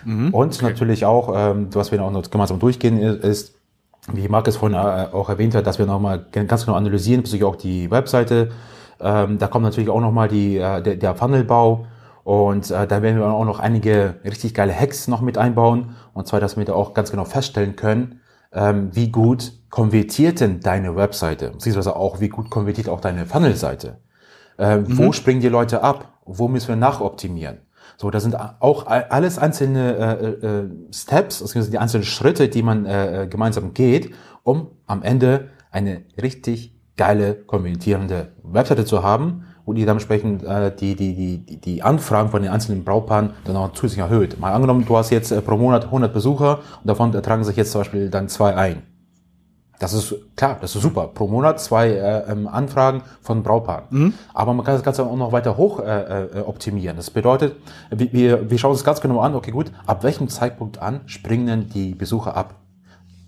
Mhm. 0.05 0.35
Und 0.35 0.55
okay. 0.55 0.65
natürlich 0.65 1.05
auch, 1.05 1.33
ähm, 1.35 1.69
was 1.73 1.93
wir 1.93 2.03
auch 2.03 2.11
noch 2.11 2.31
gemeinsam 2.31 2.59
durchgehen, 2.59 2.99
ist, 2.99 3.55
wie 4.13 4.29
Marc 4.29 4.49
es 4.49 4.57
vorhin 4.57 4.77
äh, 4.77 5.09
auch 5.13 5.29
erwähnt 5.29 5.55
hat, 5.55 5.67
dass 5.67 5.79
wir 5.79 5.87
nochmal 5.87 6.27
ganz 6.33 6.65
genau 6.65 6.77
analysieren, 6.77 7.23
bezüglich 7.23 7.45
auch 7.45 7.57
die 7.57 7.91
Webseite. 7.91 8.51
Ähm, 9.01 9.39
da 9.39 9.47
kommt 9.47 9.65
natürlich 9.65 9.91
auch 9.91 10.01
nochmal 10.01 10.29
die, 10.29 10.57
äh, 10.57 10.83
der, 10.83 10.97
der 10.97 11.15
Funnelbau. 11.15 11.87
Und 12.25 12.71
äh, 12.71 12.87
da 12.87 13.01
werden 13.03 13.19
wir 13.19 13.27
auch 13.27 13.45
noch 13.45 13.59
einige 13.59 14.17
richtig 14.25 14.55
geile 14.55 14.79
Hacks 14.79 15.09
noch 15.09 15.21
mit 15.21 15.39
einbauen. 15.39 15.97
Und 16.13 16.27
zwar, 16.27 16.41
dass 16.41 16.57
wir 16.57 16.65
da 16.65 16.75
auch 16.75 16.95
ganz 16.95 17.11
genau 17.11 17.25
feststellen 17.25 17.77
können, 17.77 18.21
ähm, 18.53 18.91
wie 18.93 19.11
gut 19.11 19.53
konvertiert 19.71 20.41
denn 20.41 20.61
deine 20.61 20.97
Webseite, 20.97 21.51
beziehungsweise 21.51 21.97
auch, 21.97 22.21
wie 22.21 22.29
gut 22.29 22.51
konvertiert 22.51 22.89
auch 22.89 23.01
deine 23.01 23.27
Funnel-Seite. 23.27 23.99
Äh, 24.59 24.79
mhm. 24.79 24.99
Wo 24.99 25.13
springen 25.13 25.41
die 25.41 25.49
Leute 25.49 25.83
ab? 25.83 26.19
Wo 26.25 26.49
müssen 26.49 26.69
wir 26.69 26.77
nachoptimieren? 26.77 27.59
So, 28.01 28.13
das 28.13 28.23
sind 28.23 28.37
auch 28.39 28.87
alles 28.87 29.39
einzelne 29.39 29.97
äh, 29.97 30.47
äh, 30.47 30.71
Steps, 30.93 31.43
also 31.43 31.69
die 31.69 31.79
einzelnen 31.79 32.05
Schritte, 32.05 32.49
die 32.49 32.63
man 32.63 32.87
äh, 32.87 33.27
gemeinsam 33.29 33.75
geht, 33.75 34.15
um 34.45 34.69
am 34.87 35.03
Ende 35.03 35.49
eine 35.73 36.03
richtig 36.23 36.79
geile, 36.97 37.35
konvertierende 37.35 38.29
Webseite 38.45 38.85
zu 38.85 39.03
haben, 39.03 39.47
wo 39.67 39.73
die 39.73 39.85
dementsprechend 39.85 40.45
äh, 40.45 40.75
die, 40.75 40.95
die, 40.95 41.43
die, 41.45 41.61
die 41.61 41.83
Anfragen 41.83 42.29
von 42.29 42.41
den 42.41 42.53
einzelnen 42.53 42.85
Brautpaaren 42.85 43.31
dann 43.45 43.57
auch 43.57 43.73
zusätzlich 43.73 43.99
erhöht. 43.99 44.39
Mal 44.39 44.53
angenommen, 44.53 44.85
du 44.87 44.97
hast 44.97 45.11
jetzt 45.11 45.33
äh, 45.33 45.43
pro 45.43 45.57
Monat 45.57 45.87
100 45.87 46.15
Besucher 46.15 46.61
und 46.81 46.87
davon 46.87 47.11
tragen 47.11 47.43
sich 47.43 47.57
jetzt 47.57 47.73
zum 47.73 47.81
Beispiel 47.81 48.11
dann 48.11 48.29
zwei 48.29 48.55
ein. 48.55 48.85
Das 49.79 49.93
ist 49.93 50.15
klar, 50.37 50.59
das 50.61 50.75
ist 50.75 50.83
super. 50.83 51.09
Pro 51.09 51.29
Monat 51.29 51.61
zwei 51.61 51.91
äh, 51.91 52.33
ähm, 52.33 52.49
Anfragen 52.49 53.03
von 53.21 53.43
Brautpaaren. 53.43 53.85
Mhm. 53.91 54.15
Aber 54.35 54.53
man 54.53 54.65
kann 54.65 54.75
das 54.75 54.83
Ganze 54.83 55.05
auch 55.05 55.17
noch 55.17 55.33
weiter 55.33 55.57
hoch 55.57 55.81
äh, 55.81 56.25
äh, 56.25 56.41
optimieren. 56.41 56.97
Das 56.97 57.11
bedeutet, 57.11 57.57
wir, 57.91 58.51
wir 58.51 58.59
schauen 58.59 58.73
uns 58.73 58.85
ganz 58.85 59.01
genau 59.01 59.21
an, 59.21 59.35
okay 59.35 59.53
gut, 59.53 59.71
ab 59.87 60.03
welchem 60.03 60.29
Zeitpunkt 60.29 60.83
an 60.83 61.03
springen 61.07 61.69
die 61.73 61.95
Besucher 61.95 62.37
ab? 62.37 62.55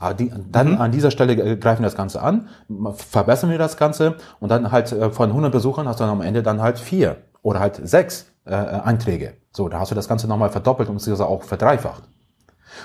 Ah, 0.00 0.14
dann 0.14 0.72
mhm. 0.72 0.80
an 0.80 0.92
dieser 0.92 1.10
Stelle 1.10 1.34
äh, 1.34 1.56
greifen 1.56 1.82
wir 1.82 1.86
das 1.86 1.94
Ganze 1.94 2.22
an, 2.22 2.48
verbessern 2.94 3.50
wir 3.50 3.58
das 3.58 3.76
Ganze 3.76 4.16
und 4.40 4.48
dann 4.50 4.72
halt 4.72 4.90
äh, 4.92 5.10
von 5.10 5.28
100 5.28 5.52
Besuchern 5.52 5.86
hast 5.86 6.00
du 6.00 6.04
dann 6.04 6.12
am 6.12 6.22
Ende 6.22 6.42
dann 6.42 6.62
halt 6.62 6.78
vier 6.78 7.18
oder 7.42 7.60
halt 7.60 7.86
sechs 7.86 8.26
äh, 8.46 8.54
Einträge. 8.54 9.34
So, 9.52 9.68
da 9.68 9.78
hast 9.78 9.90
du 9.90 9.94
das 9.94 10.08
Ganze 10.08 10.26
nochmal 10.26 10.48
verdoppelt 10.48 10.88
und 10.88 11.06
auch 11.20 11.42
verdreifacht. 11.42 12.04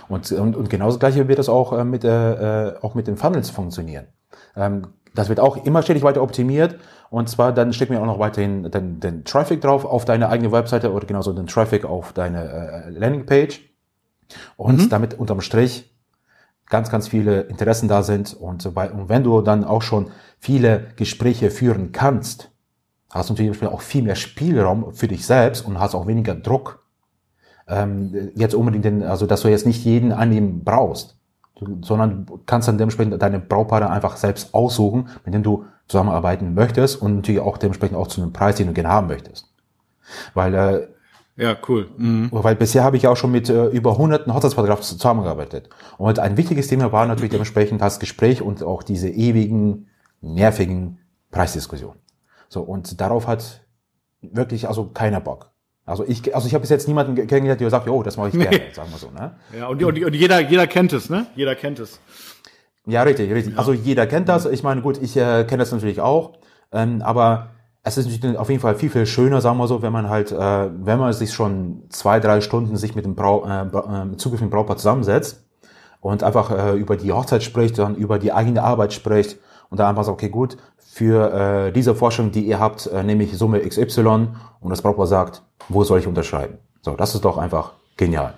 Und, 0.08 0.32
und, 0.32 0.56
und 0.56 0.70
genauso 0.70 1.00
gleiche 1.00 1.28
wird 1.28 1.40
das 1.40 1.50
auch 1.50 1.74
äh, 1.74 1.84
mit, 1.84 2.04
äh, 2.04 2.74
auch 2.82 2.96
mit 2.96 3.08
den 3.08 3.18
Funnels 3.18 3.50
funktionieren. 3.50 4.08
Ähm, 4.56 4.88
das 5.14 5.30
wird 5.30 5.40
auch 5.40 5.66
immer 5.66 5.82
stetig 5.82 6.04
weiter 6.04 6.22
optimiert. 6.22 6.76
Und 7.10 7.30
zwar 7.30 7.54
dann 7.54 7.72
stecken 7.74 7.94
wir 7.94 8.02
auch 8.02 8.06
noch 8.06 8.20
weiterhin 8.20 8.70
den, 8.70 9.00
den 9.00 9.24
Traffic 9.24 9.62
drauf 9.62 9.86
auf 9.86 10.06
deine 10.06 10.30
eigene 10.30 10.52
Webseite 10.52 10.92
oder 10.92 11.08
genauso 11.08 11.34
den 11.34 11.48
Traffic 11.48 11.86
auf 11.86 12.14
deine 12.14 12.86
äh, 12.86 12.90
Landingpage. 12.90 13.62
Und 14.58 14.82
mhm. 14.82 14.90
damit 14.90 15.14
unterm 15.14 15.42
Strich 15.42 15.96
ganz, 16.68 16.90
ganz 16.90 17.08
viele 17.08 17.42
Interessen 17.42 17.88
da 17.88 18.04
sind. 18.04 18.34
Und, 18.34 18.66
und 18.66 19.10
wenn 19.10 19.24
du 19.24 19.42
dann 19.42 19.64
auch 19.64 19.82
schon 19.82 20.12
viele 20.40 20.88
Gespräche 20.96 21.52
führen 21.52 21.92
kannst, 21.92 22.52
hast 23.12 23.30
du 23.30 23.34
natürlich 23.34 23.64
auch 23.64 23.82
viel 23.82 24.04
mehr 24.04 24.16
Spielraum 24.16 24.94
für 24.94 25.08
dich 25.08 25.26
selbst 25.26 25.66
und 25.66 25.80
hast 25.80 25.96
auch 25.96 26.08
weniger 26.08 26.36
Druck. 26.36 26.85
Ähm, 27.68 28.32
jetzt 28.36 28.54
unbedingt, 28.54 28.86
den, 28.86 29.04
also 29.04 29.26
dass 29.26 29.42
du 29.42 29.48
jetzt 29.48 29.66
nicht 29.66 29.84
jeden 29.86 30.12
annehmen 30.12 30.64
brauchst, 30.64 31.18
sondern 31.82 32.26
du 32.26 32.40
kannst 32.46 32.68
dann 32.68 32.78
dementsprechend 32.78 33.22
deine 33.22 33.40
Brautpaare 33.40 33.90
einfach 33.90 34.18
selbst 34.18 34.54
aussuchen, 34.54 35.08
mit 35.24 35.34
denen 35.34 35.44
du 35.44 35.66
zusammenarbeiten 35.88 36.54
möchtest 36.54 37.02
und 37.02 37.16
natürlich 37.16 37.42
auch 37.42 37.58
dementsprechend 37.58 37.98
auch 37.98 38.08
zu 38.08 38.22
einem 38.22 38.34
Preis, 38.34 38.56
den 38.56 38.68
du 38.68 38.74
gerne 38.74 38.90
haben 38.90 39.08
möchtest. 39.08 39.52
Weil 40.34 40.54
äh, 40.54 40.88
ja, 41.38 41.58
cool. 41.68 41.90
Mhm. 41.98 42.30
Weil 42.32 42.56
bisher 42.56 42.84
habe 42.84 42.96
ich 42.96 43.08
auch 43.08 43.18
schon 43.18 43.32
mit 43.32 43.50
äh, 43.50 43.68
über 43.68 43.98
hunderten 43.98 44.34
Hochzeitsfotografen 44.34 44.84
zusammengearbeitet. 44.84 45.70
Und 45.98 46.20
ein 46.20 46.38
wichtiges 46.38 46.68
Thema 46.68 46.92
war 46.92 47.06
natürlich 47.06 47.32
dementsprechend 47.32 47.82
das 47.82 48.00
Gespräch 48.00 48.42
und 48.42 48.64
auch 48.64 48.84
diese 48.84 49.10
ewigen, 49.10 49.88
nervigen 50.22 51.00
Preisdiskussionen. 51.32 52.00
So, 52.48 52.62
und 52.62 53.02
darauf 53.02 53.28
hat 53.28 53.66
wirklich 54.22 54.68
also 54.68 54.86
keiner 54.86 55.20
Bock. 55.20 55.52
Also 55.86 56.04
ich, 56.08 56.34
also 56.34 56.48
ich 56.48 56.54
habe 56.54 56.62
bis 56.62 56.72
jetzt 56.72 56.88
niemanden 56.88 57.16
kennengelernt, 57.16 57.62
der 57.62 57.70
sagt, 57.70 57.88
oh, 57.88 58.02
das 58.02 58.18
mache 58.18 58.30
ich 58.30 58.34
gerne, 58.34 58.62
sagen 58.74 58.90
wir 58.92 58.98
so. 58.98 59.12
Ne? 59.12 59.36
Ja, 59.58 59.68
und, 59.68 59.84
und, 59.84 60.04
und 60.04 60.16
jeder, 60.16 60.40
jeder 60.40 60.66
kennt 60.66 60.94
es, 60.94 61.10
ne? 61.10 61.28
Jeder 61.36 61.56
kennt 61.56 61.80
es. 61.80 62.00
Ja, 62.88 63.04
richtig, 63.04 63.32
richtig. 63.32 63.54
Ja. 63.54 63.60
Also 63.60 63.74
jeder 63.74 64.08
kennt 64.08 64.30
das. 64.30 64.46
Ich 64.46 64.64
meine, 64.64 64.82
gut, 64.82 65.02
ich 65.02 65.16
äh, 65.16 65.44
kenne 65.44 65.60
das 65.60 65.72
natürlich 65.72 66.02
auch. 66.02 66.34
Ähm, 66.72 67.02
aber 67.04 67.52
es 67.84 67.98
ist 67.98 68.10
natürlich 68.10 68.38
auf 68.38 68.50
jeden 68.50 68.62
Fall 68.62 68.76
viel, 68.76 68.90
viel 68.90 69.06
schöner, 69.06 69.42
sagen 69.42 69.60
wir 69.60 69.68
so, 69.68 69.84
wenn 69.84 69.94
man 69.94 70.10
halt, 70.10 70.32
äh, 70.32 70.38
wenn 70.38 70.98
man 70.98 71.14
sich 71.14 71.34
schon 71.34 71.84
zwei, 71.90 72.20
drei 72.20 72.42
Stunden 72.42 72.78
sich 72.78 72.96
mit 72.96 73.06
dem 73.06 73.14
Brau, 73.14 73.46
äh, 73.46 73.62
äh, 73.62 74.18
zukünftigen 74.18 74.50
Brautpaar 74.50 74.78
zusammensetzt 74.78 75.46
und 76.02 76.24
einfach 76.24 76.50
äh, 76.52 76.76
über 76.78 76.98
die 76.98 77.12
Hochzeit 77.12 77.44
spricht, 77.44 77.78
dann 77.78 77.96
über 77.96 78.18
die 78.18 78.32
eigene 78.32 78.64
Arbeit 78.64 78.94
spricht 78.94 79.38
und 79.70 79.80
dann 79.80 79.88
einfach 79.88 80.04
sagt, 80.04 80.16
okay, 80.16 80.30
gut, 80.30 80.58
für 80.96 81.68
äh, 81.68 81.72
diese 81.74 81.94
Forschung, 81.94 82.32
die 82.32 82.46
ihr 82.46 82.58
habt, 82.58 82.88
äh, 82.88 83.04
nehme 83.04 83.26
ich 83.26 83.38
Summe 83.38 83.60
XY 83.60 84.30
und 84.62 84.70
das 84.70 84.82
Brautpaar 84.82 85.08
sagt, 85.08 85.42
wo 85.68 85.84
soll 85.84 86.00
ich 86.00 86.08
unterschreiben? 86.08 86.58
So, 86.84 86.96
das 86.96 87.14
ist 87.14 87.26
doch 87.26 87.38
einfach 87.38 87.74
genial. 87.98 88.36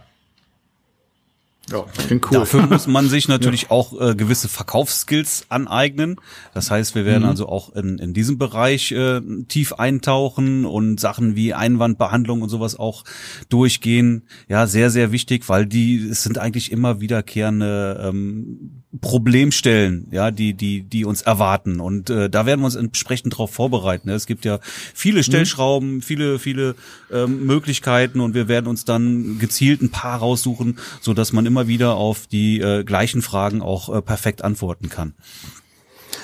Ja, 1.69 1.85
klingt 2.07 2.25
cool. 2.25 2.39
Dafür 2.39 2.65
muss 2.65 2.87
man 2.87 3.09
sich 3.09 3.27
natürlich 3.27 3.63
ja. 3.63 3.71
auch 3.71 3.93
äh, 4.01 4.15
gewisse 4.15 4.47
Verkaufsskills 4.47 5.45
aneignen. 5.49 6.15
Das 6.55 6.71
heißt, 6.71 6.95
wir 6.95 7.05
werden 7.05 7.23
mhm. 7.23 7.29
also 7.29 7.47
auch 7.47 7.75
in, 7.75 7.99
in 7.99 8.15
diesem 8.15 8.39
Bereich 8.39 8.91
äh, 8.91 9.21
tief 9.47 9.73
eintauchen 9.73 10.65
und 10.65 10.99
Sachen 10.99 11.35
wie 11.35 11.53
Einwandbehandlung 11.53 12.41
und 12.41 12.49
sowas 12.49 12.79
auch 12.79 13.03
durchgehen. 13.49 14.23
Ja, 14.47 14.65
sehr, 14.65 14.89
sehr 14.89 15.11
wichtig, 15.11 15.47
weil 15.47 15.67
die 15.67 16.07
es 16.07 16.23
sind 16.23 16.39
eigentlich 16.39 16.71
immer 16.71 17.01
wiederkehrende 17.01 18.01
ähm, 18.09 18.83
Problemstellen, 19.01 20.07
ja, 20.11 20.31
die, 20.31 20.53
die, 20.53 20.81
die 20.81 21.03
uns 21.03 21.21
erwarten. 21.21 21.81
Und 21.81 22.09
äh, 22.09 22.29
da 22.29 22.45
werden 22.45 22.61
wir 22.61 22.65
uns 22.65 22.75
entsprechend 22.75 23.33
darauf 23.33 23.51
vorbereiten. 23.51 24.09
Es 24.09 24.27
gibt 24.27 24.45
ja 24.45 24.59
viele 24.93 25.19
mhm. 25.19 25.23
Stellschrauben, 25.23 25.95
mhm. 25.95 26.01
viele, 26.01 26.39
viele 26.39 26.75
ähm, 27.11 27.45
Möglichkeiten 27.45 28.21
und 28.21 28.33
wir 28.33 28.47
werden 28.47 28.67
uns 28.67 28.85
dann 28.85 29.39
gezielt 29.39 29.81
ein 29.81 29.91
paar 29.91 30.19
raussuchen, 30.19 30.79
so 31.01 31.13
dass 31.13 31.33
man 31.33 31.45
immer 31.45 31.67
wieder 31.67 31.95
auf 31.95 32.27
die 32.27 32.61
äh, 32.61 32.83
gleichen 32.83 33.21
Fragen 33.21 33.61
auch 33.61 33.93
äh, 33.93 34.01
perfekt 34.01 34.43
antworten 34.43 34.89
kann. 34.89 35.13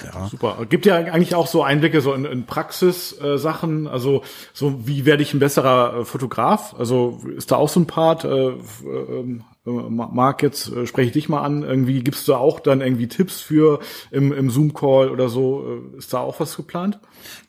Ja. 0.03 0.27
Super. 0.27 0.65
Gibt 0.69 0.85
ja 0.85 0.95
eigentlich 0.95 1.35
auch 1.35 1.47
so 1.47 1.63
Einblicke 1.63 2.01
so 2.01 2.13
in, 2.13 2.25
in 2.25 2.45
Praxis-Sachen. 2.45 3.85
Äh, 3.85 3.89
also 3.89 4.23
so 4.53 4.87
wie 4.87 5.05
werde 5.05 5.23
ich 5.23 5.33
ein 5.33 5.39
besserer 5.39 6.01
äh, 6.01 6.05
Fotograf? 6.05 6.75
Also 6.77 7.21
ist 7.35 7.51
da 7.51 7.57
auch 7.57 7.69
so 7.69 7.79
ein 7.79 7.87
Part? 7.87 8.23
Äh, 8.23 8.29
äh, 8.29 8.51
äh, 8.51 9.39
Marc, 9.65 10.43
jetzt 10.43 10.69
äh, 10.73 10.85
spreche 10.85 11.07
ich 11.07 11.13
dich 11.13 11.29
mal 11.29 11.41
an. 11.41 11.63
Irgendwie 11.63 12.03
gibst 12.03 12.27
du 12.27 12.35
auch 12.35 12.59
dann 12.59 12.81
irgendwie 12.81 13.07
Tipps 13.07 13.39
für 13.39 13.79
im, 14.11 14.33
im 14.33 14.49
Zoom-Call 14.49 15.09
oder 15.09 15.29
so? 15.29 15.81
Äh, 15.93 15.97
ist 15.97 16.13
da 16.13 16.19
auch 16.19 16.41
was 16.41 16.57
geplant? 16.57 16.99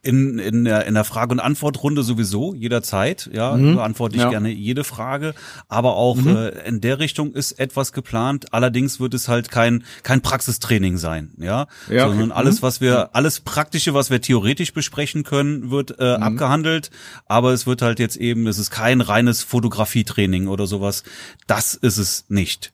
In, 0.02 0.38
in, 0.38 0.64
der, 0.64 0.86
in 0.86 0.94
der 0.94 1.02
Frage- 1.02 1.32
und 1.32 1.40
Antwortrunde 1.40 2.04
sowieso, 2.04 2.54
jederzeit. 2.54 3.28
Ja, 3.32 3.56
mhm. 3.56 3.74
beantworte 3.74 4.14
ich 4.14 4.22
ja. 4.22 4.30
gerne 4.30 4.50
jede 4.50 4.84
Frage. 4.84 5.34
Aber 5.68 5.96
auch 5.96 6.14
mhm. 6.14 6.36
äh, 6.36 6.48
in 6.68 6.80
der 6.80 7.00
Richtung 7.00 7.32
ist 7.32 7.52
etwas 7.52 7.92
geplant. 7.92 8.52
Allerdings 8.52 9.00
wird 9.00 9.14
es 9.14 9.26
halt 9.26 9.50
kein, 9.50 9.82
kein 10.04 10.20
Praxistraining 10.20 10.98
sein. 10.98 11.32
Ja, 11.38 11.66
ja 11.90 12.06
sondern 12.06 12.30
okay. 12.30 12.38
alles, 12.38 12.60
mhm. 12.60 12.66
was 12.66 12.80
wir, 12.80 13.16
alles 13.16 13.40
Praktische, 13.40 13.92
was 13.92 14.10
wir 14.10 14.20
theoretisch 14.20 14.72
besprechen 14.72 15.24
können, 15.24 15.72
wird 15.72 15.98
äh, 15.98 16.16
mhm. 16.16 16.22
abgehandelt. 16.22 16.92
Aber 17.26 17.52
es 17.52 17.66
wird 17.66 17.82
halt 17.82 17.98
jetzt 17.98 18.16
eben, 18.16 18.46
es 18.46 18.60
ist 18.60 18.70
kein 18.70 19.00
reines 19.00 19.42
Fotografietraining 19.42 20.46
oder 20.46 20.68
sowas. 20.68 21.02
Das 21.48 21.74
ist 21.74 21.98
es 21.98 22.03
es 22.04 22.24
nicht. 22.28 22.72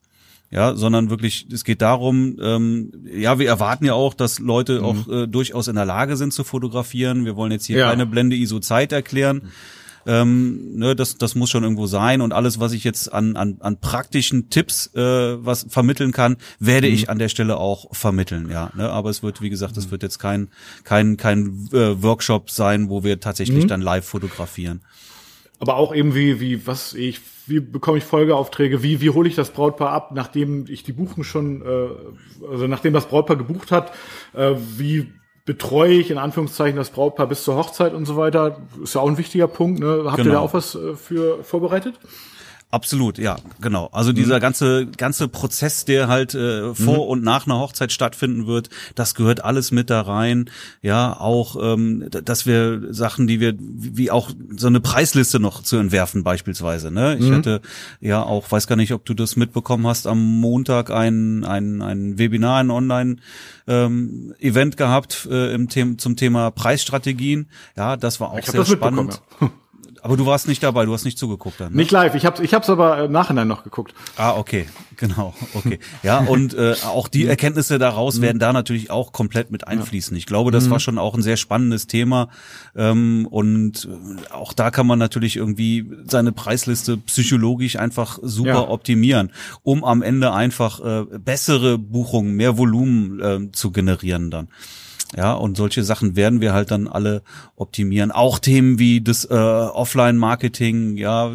Ja, 0.53 0.75
sondern 0.75 1.11
wirklich, 1.11 1.47
es 1.53 1.62
geht 1.62 1.81
darum, 1.81 2.37
ähm, 2.43 2.90
ja, 3.14 3.38
wir 3.38 3.47
erwarten 3.47 3.85
ja 3.85 3.95
auch, 3.95 4.14
dass 4.14 4.40
Leute 4.40 4.81
mhm. 4.81 4.85
auch 4.85 5.09
äh, 5.09 5.27
durchaus 5.29 5.69
in 5.69 5.77
der 5.77 5.85
Lage 5.85 6.16
sind 6.16 6.33
zu 6.33 6.43
fotografieren. 6.43 7.25
Wir 7.25 7.37
wollen 7.37 7.53
jetzt 7.53 7.66
hier 7.66 7.79
ja. 7.79 7.90
keine 7.90 8.05
Blende 8.05 8.35
ISO 8.35 8.59
Zeit 8.59 8.90
erklären. 8.90 9.43
Ähm, 10.07 10.77
ne, 10.77 10.97
das, 10.97 11.19
das 11.19 11.35
muss 11.35 11.51
schon 11.51 11.62
irgendwo 11.62 11.87
sein 11.87 12.21
und 12.21 12.33
alles, 12.33 12.59
was 12.59 12.73
ich 12.73 12.85
jetzt 12.85 13.12
an, 13.12 13.37
an, 13.37 13.59
an 13.61 13.79
praktischen 13.79 14.49
Tipps 14.51 14.93
äh, 14.95 15.45
was 15.45 15.66
vermitteln 15.69 16.11
kann, 16.12 16.37
werde 16.59 16.88
mhm. 16.88 16.95
ich 16.95 17.11
an 17.11 17.19
der 17.19 17.29
Stelle 17.29 17.59
auch 17.59 17.95
vermitteln, 17.95 18.51
ja. 18.51 18.71
Ne? 18.75 18.88
Aber 18.88 19.11
es 19.11 19.23
wird, 19.23 19.43
wie 19.43 19.51
gesagt, 19.51 19.77
es 19.77 19.87
mhm. 19.87 19.90
wird 19.93 20.03
jetzt 20.03 20.19
kein 20.19 20.49
kein 20.85 21.16
kein 21.16 21.69
äh, 21.73 22.03
Workshop 22.03 22.51
sein, 22.51 22.88
wo 22.88 23.05
wir 23.05 23.21
tatsächlich 23.21 23.64
mhm. 23.64 23.69
dann 23.69 23.83
live 23.83 24.07
fotografieren. 24.07 24.81
Aber 25.61 25.77
auch 25.77 25.94
eben 25.94 26.14
wie 26.14 26.40
wie 26.40 26.66
was 26.66 26.94
ich 26.94 27.20
wie 27.46 27.61
bekomme 27.61 27.99
ich 27.99 28.05
Folgeaufträge, 28.05 28.83
wie, 28.83 29.01
wie 29.01 29.11
hole 29.11 29.29
ich 29.29 29.35
das 29.35 29.51
Brautpaar 29.51 29.90
ab, 29.90 30.12
nachdem 30.14 30.66
ich 30.68 30.85
die 30.85 30.92
Buchen 30.92 31.25
schon, 31.25 31.62
äh, 31.62 32.46
also 32.49 32.66
nachdem 32.66 32.92
das 32.92 33.07
Brautpaar 33.07 33.37
gebucht 33.37 33.73
hat, 33.73 33.92
äh, 34.35 34.55
wie 34.77 35.12
betreue 35.44 35.94
ich 35.94 36.11
in 36.11 36.18
Anführungszeichen 36.18 36.77
das 36.77 36.90
Brautpaar 36.90 37.27
bis 37.27 37.42
zur 37.42 37.57
Hochzeit 37.57 37.92
und 37.92 38.07
so 38.07 38.16
weiter. 38.16 38.61
Ist 38.83 38.94
ja 38.94 39.01
auch 39.01 39.09
ein 39.09 39.18
wichtiger 39.18 39.49
Punkt. 39.49 39.81
Ne? 39.81 40.05
Habt 40.05 40.05
genau. 40.05 40.11
ihr 40.11 40.16
da 40.16 40.23
genau. 40.23 40.40
auch 40.42 40.55
was 40.55 40.75
äh, 40.75 40.94
für 40.94 41.42
vorbereitet? 41.42 41.99
Absolut, 42.73 43.19
ja, 43.19 43.37
genau. 43.61 43.89
Also 43.91 44.13
dieser 44.13 44.37
mhm. 44.37 44.41
ganze 44.41 44.87
ganze 44.87 45.27
Prozess, 45.27 45.85
der 45.85 46.07
halt 46.07 46.37
äh, 46.37 46.73
vor 46.73 47.05
mhm. 47.05 47.11
und 47.11 47.25
nach 47.25 47.47
einer 47.47 47.59
Hochzeit 47.59 47.91
stattfinden 47.91 48.47
wird, 48.47 48.71
das 48.95 49.17
gehört 49.17 49.45
alles 49.45 49.73
mit 49.73 49.91
da 49.91 50.03
rein. 50.03 50.49
Ja, 50.81 51.19
auch, 51.19 51.57
ähm, 51.61 52.07
dass 52.11 52.47
wir 52.47 52.95
Sachen, 52.95 53.27
die 53.27 53.41
wir 53.41 53.55
wie 53.59 54.13
auch 54.13 54.31
so 54.57 54.69
eine 54.69 54.79
Preisliste 54.79 55.41
noch 55.41 55.65
zu 55.65 55.79
entwerfen 55.79 56.23
beispielsweise. 56.23 56.93
Ne, 56.93 57.17
ich 57.19 57.27
mhm. 57.27 57.35
hatte 57.35 57.61
ja 58.01 58.23
auch, 58.23 58.49
weiß 58.49 58.69
gar 58.69 58.77
nicht, 58.77 58.93
ob 58.93 59.05
du 59.05 59.15
das 59.15 59.35
mitbekommen 59.35 59.89
hast, 59.89 60.07
am 60.07 60.41
Montag 60.41 60.93
ein 60.93 61.45
ein 61.45 61.83
ein 61.83 62.19
Webinar, 62.19 62.61
ein 62.61 62.71
Online 62.71 63.17
ähm, 63.67 64.33
Event 64.39 64.77
gehabt 64.77 65.27
äh, 65.29 65.53
im 65.53 65.69
Thema 65.69 65.99
zum 65.99 66.15
Thema 66.15 66.53
Preisstrategien. 66.53 67.49
Ja, 67.77 67.97
das 67.97 68.21
war 68.21 68.31
auch 68.31 68.43
sehr 68.45 68.65
spannend. 68.65 69.21
Ja. 69.41 69.51
Aber 70.03 70.17
du 70.17 70.27
warst 70.27 70.49
nicht 70.49 70.63
dabei, 70.63 70.85
du 70.87 70.93
hast 70.93 71.05
nicht 71.05 71.19
zugeguckt 71.19 71.61
dann. 71.61 71.73
Ne? 71.73 71.79
Nicht 71.79 71.91
live, 71.91 72.15
ich 72.15 72.25
hab's, 72.25 72.41
ich 72.41 72.55
hab's 72.55 72.71
aber 72.71 73.05
im 73.05 73.13
Nachhinein 73.13 73.49
noch 73.49 73.65
geguckt. 73.65 73.95
Ah, 74.17 74.37
okay, 74.37 74.67
genau, 74.97 75.35
okay. 75.55 75.79
Ja, 76.03 76.19
und 76.19 76.55
äh, 76.55 76.75
auch 76.87 77.09
die 77.09 77.27
Erkenntnisse 77.27 77.79
daraus 77.79 78.19
mhm. 78.19 78.23
werden 78.23 78.39
da 78.39 78.53
natürlich 78.53 78.91
auch 78.91 79.13
komplett 79.13 79.51
mit 79.51 79.67
einfließen. 79.69 80.17
Ich 80.17 80.27
glaube, 80.27 80.51
das 80.51 80.67
mhm. 80.67 80.71
war 80.71 80.81
schon 80.81 80.99
auch 80.99 81.15
ein 81.15 81.23
sehr 81.23 81.37
spannendes 81.37 81.87
Thema. 81.87 82.29
Ähm, 82.75 83.27
und 83.31 83.89
äh, 83.91 84.33
auch 84.33 84.53
da 84.53 84.71
kann 84.71 84.87
man 84.87 84.99
natürlich 84.99 85.37
irgendwie 85.37 85.91
seine 86.07 86.33
Preisliste 86.33 86.97
psychologisch 86.97 87.77
einfach 87.77 88.19
super 88.23 88.49
ja. 88.49 88.69
optimieren, 88.69 89.33
um 89.63 89.85
am 89.85 90.03
Ende 90.03 90.33
einfach 90.33 90.81
äh, 90.81 91.19
bessere 91.19 91.79
Buchungen, 91.79 92.35
mehr 92.35 92.57
Volumen 92.59 93.21
äh, 93.21 93.53
zu 93.53 93.71
generieren 93.71 94.31
dann. 94.31 94.49
Ja, 95.16 95.33
und 95.33 95.57
solche 95.57 95.83
Sachen 95.83 96.14
werden 96.14 96.40
wir 96.40 96.53
halt 96.53 96.70
dann 96.70 96.87
alle 96.87 97.23
optimieren. 97.57 98.12
Auch 98.12 98.38
Themen 98.38 98.79
wie 98.79 99.01
das 99.01 99.25
äh, 99.25 99.35
Offline-Marketing, 99.35 100.96
ja, 100.96 101.33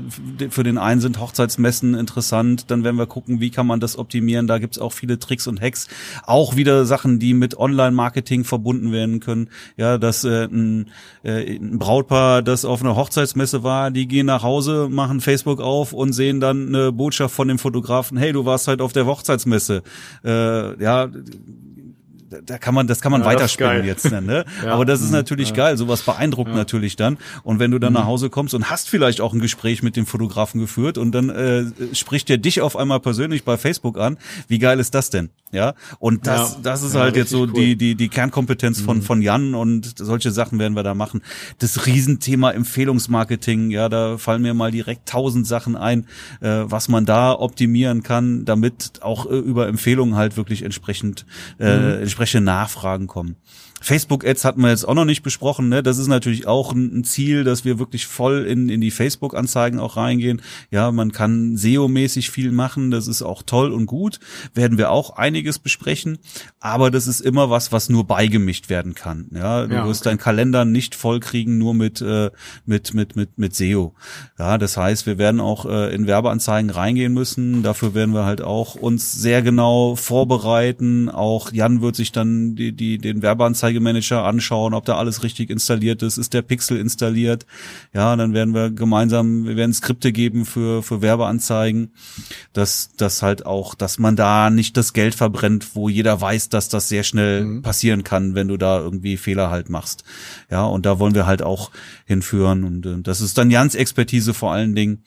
für 0.50 0.64
den 0.64 0.78
einen 0.78 1.02
sind 1.02 1.20
Hochzeitsmessen 1.20 1.94
interessant, 1.94 2.72
dann 2.72 2.86
werden 2.86 2.96
wir 2.96 3.06
gucken, 3.06 3.42
wie 3.42 3.50
kann 3.50 3.68
man 3.68 3.82
das 3.82 3.98
optimieren. 3.98 4.48
Da 4.48 4.60
gibt's 4.60 4.80
auch 4.80 4.94
viele 4.94 5.20
Tricks 5.20 5.46
und 5.46 5.60
Hacks. 5.60 5.90
Auch 6.26 6.56
wieder 6.56 6.86
Sachen, 6.86 7.20
die 7.20 7.34
mit 7.34 7.58
Online-Marketing 7.58 8.46
verbunden 8.46 8.94
werden 8.94 9.20
können. 9.20 9.50
Ja, 9.76 9.98
dass 9.98 10.24
äh, 10.24 10.46
ein, 10.46 10.90
äh, 11.24 11.58
ein 11.58 11.78
Brautpaar, 11.78 12.44
das 12.44 12.64
auf 12.64 12.82
einer 12.82 12.96
Hochzeitsmesse 12.96 13.64
war, 13.64 13.92
die 13.92 14.08
gehen 14.08 14.28
nach 14.28 14.44
Hause, 14.44 14.88
machen 14.90 15.20
Facebook 15.20 15.60
auf 15.60 15.92
und 15.92 16.14
sehen 16.14 16.40
dann 16.40 16.70
eine 16.70 16.94
Botschaft 16.94 17.36
von 17.36 17.50
dem 17.50 17.60
Fotografen, 17.60 18.18
hey, 18.18 18.32
du 18.32 18.46
warst 18.46 18.70
halt 18.70 18.80
auf 18.80 18.94
der 18.94 19.06
Hochzeitsmesse. 19.06 19.84
Äh, 20.24 20.82
ja, 20.82 21.10
da 22.30 22.58
kann 22.58 22.74
man, 22.74 22.88
das 22.88 23.02
kann 23.02 23.12
man 23.12 23.22
ja, 23.22 23.28
weiterspinnen 23.28 23.86
jetzt, 23.86 24.12
ne? 24.12 24.46
ja. 24.64 24.74
Aber 24.74 24.86
das 24.86 25.02
ist 25.02 25.08
mhm. 25.08 25.14
natürlich 25.14 25.50
ja. 25.50 25.56
geil. 25.56 25.78
Sowas 25.78 26.02
beeindruckt 26.02 26.50
ja. 26.50 26.56
natürlich 26.56 26.96
dann. 26.96 27.18
Und 27.44 27.60
wenn 27.60 27.72
du 27.72 27.80
dann 27.80 27.94
mhm. 27.94 28.00
nach 28.00 28.06
Hause 28.06 28.30
kommst 28.30 28.54
und 28.54 28.70
hast 28.70 28.90
vielleicht 28.90 29.22
auch 29.22 29.34
ein 29.34 29.40
Gespräch 29.40 29.84
mit 29.84 29.96
dem 29.96 30.06
Fotografen 30.06 30.60
geführt 30.60 30.98
und 30.98 31.12
dann 31.14 31.30
äh, 31.30 31.66
spricht 31.94 32.30
der 32.30 32.38
dich 32.38 32.62
auf 32.62 32.76
einmal 32.76 33.00
persönlich 33.00 33.44
bei 33.44 33.58
Facebook 33.58 34.00
an, 34.00 34.18
wie 34.48 34.60
geil 34.60 34.80
ist 34.80 34.96
das 34.96 35.10
denn? 35.10 35.30
Ja. 35.52 35.74
Und 36.00 36.28
das, 36.28 36.62
das 36.62 36.84
ist 36.84 36.96
halt 36.96 37.16
jetzt 37.16 37.30
so 37.30 37.44
cool. 37.44 37.54
die, 37.54 37.76
die, 37.78 37.96
die 37.96 38.10
Kernkompetenz 38.10 38.82
von, 38.82 38.98
mhm. 38.98 39.02
von 39.04 39.22
Jan 39.22 39.56
und 39.56 39.98
solche 39.98 40.32
Sachen 40.32 40.60
werden 40.60 40.76
wir 40.76 40.84
da 40.84 40.94
machen. 40.94 41.22
Das 41.60 41.86
Riesenthema 41.86 42.52
Empfehlungsmarketing, 42.52 43.70
ja, 43.70 43.88
da 43.88 44.18
fallen 44.18 44.42
mir 44.42 44.54
mal 44.54 44.72
direkt 44.72 45.08
tausend 45.08 45.48
Sachen 45.48 45.78
ein, 45.78 46.08
äh, 46.42 46.64
was 46.66 46.90
man 46.90 47.06
da 47.06 47.32
optimieren 47.32 48.04
kann, 48.04 48.44
damit 48.44 49.02
auch 49.02 49.28
äh, 49.28 49.38
über 49.38 49.68
Empfehlungen 49.68 50.16
halt 50.16 50.36
wirklich 50.36 50.64
entsprechend, 50.64 51.26
äh, 51.58 51.78
mhm. 51.78 52.02
Entsprechende 52.26 52.52
Nachfragen 52.52 53.08
kommen. 53.08 53.38
Facebook-Ads 53.82 54.46
hatten 54.46 54.62
wir 54.62 54.70
jetzt 54.70 54.88
auch 54.88 54.94
noch 54.94 55.06
nicht 55.06 55.22
besprochen. 55.22 55.70
Ne? 55.70 55.84
Das 55.84 55.98
ist 55.98 56.08
natürlich 56.08 56.48
auch 56.48 56.74
ein, 56.74 57.04
Ziel, 57.04 57.44
dass 57.44 57.66
wir 57.66 57.78
wirklich 57.78 58.08
voll 58.08 58.46
in, 58.46 58.70
in 58.70 58.82
die 58.82 58.90
Facebook-Anzeigen 58.90 59.80
auch 59.80 59.98
reingehen. 59.98 60.42
Ja, 60.72 60.92
man 60.92 61.12
kann 61.12 61.56
SEO-mäßig 61.56 62.32
viel 62.32 62.52
machen. 62.52 62.90
Das 62.90 63.08
ist 63.08 63.22
auch 63.22 63.44
toll 63.44 63.72
und 63.72 63.86
gut. 63.86 64.20
Werden 64.54 64.78
wir 64.78 64.92
auch 64.92 65.18
einiges 65.18 65.60
besprechen. 65.60 66.18
Aber 66.60 66.90
das 66.90 67.06
ist 67.06 67.22
immer 67.22 67.50
was, 67.50 67.72
was 67.72 67.90
nur 67.90 68.06
beigemischt 68.06 68.70
werden 68.70 68.96
kann. 68.96 69.30
Ja, 69.34 69.68
du 69.68 69.76
ja, 69.76 69.86
wirst 69.86 70.02
okay. 70.02 70.10
deinen 70.10 70.20
Kalender 70.20 70.66
nicht 70.66 70.96
vollkriegen 70.96 71.58
nur 71.58 71.74
mit, 71.74 72.02
äh, 72.02 72.32
mit, 72.66 72.94
mit, 72.94 73.16
mit, 73.16 73.38
mit 73.38 73.56
SEO. 73.56 73.94
Ja, 74.40 74.58
das 74.58 74.78
heißt, 74.78 75.06
wir 75.06 75.18
werden 75.18 75.40
auch 75.40 75.66
äh, 75.66 75.94
in 75.94 76.08
Werbeanzeigen 76.08 76.72
reingehen 76.72 77.14
müssen. 77.14 77.62
Dafür 77.62 77.94
werden 77.94 78.14
wir 78.16 78.26
halt 78.26 78.42
auch 78.42 78.76
uns 78.76 79.14
sehr 79.14 79.42
genau 79.42 79.96
vorbereiten. 79.96 81.10
Auch 81.10 81.52
Jan 81.52 81.82
wird 81.82 81.96
sich 81.96 82.12
dann 82.12 82.56
die, 82.56 82.72
die, 82.72 82.98
den 82.98 83.22
Werbeanzeigen 83.22 83.65
Anzeigemanager 83.66 84.24
anschauen, 84.24 84.74
ob 84.74 84.86
da 84.86 84.98
alles 84.98 85.24
richtig 85.24 85.50
installiert 85.50 86.04
ist, 86.04 86.18
ist 86.18 86.34
der 86.34 86.44
Pixel 86.44 86.78
installiert. 86.78 87.46
Ja, 87.94 88.16
dann 88.16 88.34
werden 88.34 88.54
wir 88.54 88.70
gemeinsam, 88.70 89.46
wir 89.46 89.56
werden 89.56 89.74
Skripte 89.74 90.12
geben 90.12 90.46
für, 90.46 90.84
für 90.84 91.02
Werbeanzeigen, 91.02 91.92
dass, 92.54 92.92
dass 92.96 93.24
halt 93.24 93.46
auch, 93.46 93.74
dass 93.74 93.98
man 93.98 94.16
da 94.16 94.50
nicht 94.50 94.78
das 94.78 94.94
Geld 94.94 95.16
verbrennt, 95.16 95.76
wo 95.76 95.90
jeder 95.90 96.22
weiß, 96.22 96.50
dass 96.50 96.70
das 96.70 96.90
sehr 96.90 97.04
schnell 97.04 97.44
mhm. 97.44 97.62
passieren 97.64 98.04
kann, 98.04 98.36
wenn 98.36 98.48
du 98.48 98.58
da 98.58 98.80
irgendwie 98.80 99.18
Fehler 99.18 99.50
halt 99.50 99.70
machst. 99.70 100.04
Ja, 100.52 100.66
und 100.66 100.86
da 100.86 101.00
wollen 101.00 101.16
wir 101.16 101.26
halt 101.26 101.42
auch 101.42 101.72
hinführen 102.06 102.64
und 102.64 102.86
äh, 102.86 103.02
das 103.02 103.22
ist 103.22 103.38
dann 103.38 103.50
Jans 103.50 103.74
Expertise 103.74 104.34
vor 104.34 104.54
allen 104.54 104.76
Dingen. 104.76 105.04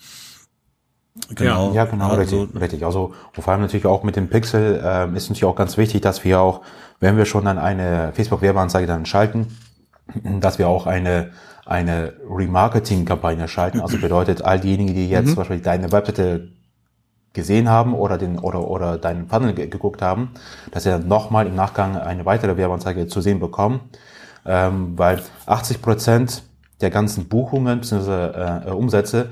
Genau. 1.35 1.73
Ja, 1.73 1.85
genau, 1.85 2.11
also, 2.11 2.43
richtig, 2.43 2.61
richtig. 2.61 2.85
Also 2.85 3.13
vor 3.33 3.49
allem 3.49 3.63
natürlich 3.63 3.87
auch 3.87 4.05
mit 4.05 4.15
dem 4.15 4.29
Pixel 4.29 4.81
äh, 4.83 5.17
ist 5.17 5.29
natürlich 5.29 5.45
auch 5.45 5.57
ganz 5.57 5.77
wichtig, 5.77 6.01
dass 6.01 6.25
wir 6.25 6.41
auch 6.41 6.61
wenn 7.01 7.17
wir 7.17 7.25
schon 7.25 7.45
dann 7.45 7.59
eine 7.59 8.13
Facebook-Werbeanzeige 8.13 8.87
dann 8.87 9.07
schalten, 9.07 9.57
dass 10.41 10.59
wir 10.59 10.69
auch 10.69 10.87
eine, 10.87 11.31
eine 11.67 12.15
Remarketing-Kampagne 12.29 13.47
schalten. 13.49 13.81
Also 13.81 13.99
bedeutet, 13.99 14.43
all 14.43 14.59
diejenigen, 14.59 14.95
die 14.95 15.09
jetzt 15.09 15.27
mhm. 15.27 15.31
zum 15.31 15.37
Beispiel 15.37 15.61
deine 15.61 15.93
Webseite 15.93 16.49
gesehen 17.35 17.69
haben 17.69 17.95
oder 17.95 18.19
den 18.19 18.39
oder 18.39 18.67
oder 18.67 18.99
deinen 18.99 19.29
Funnel 19.29 19.55
geguckt 19.55 20.03
haben, 20.03 20.31
dass 20.73 20.85
sie 20.85 20.91
dann 20.91 21.07
nochmal 21.07 21.47
im 21.47 21.55
Nachgang 21.55 21.97
eine 21.97 22.25
weitere 22.25 22.57
Werbeanzeige 22.57 23.07
zu 23.07 23.21
sehen 23.21 23.39
bekommen, 23.39 23.81
ähm, 24.47 24.99
weil 24.99 25.23
80 25.47 25.83
Prozent 25.83 26.43
der 26.81 26.91
ganzen 26.91 27.29
Buchungen 27.29 27.81
bzw. 27.81 28.69
Äh, 28.69 28.71
Umsätze 28.71 29.29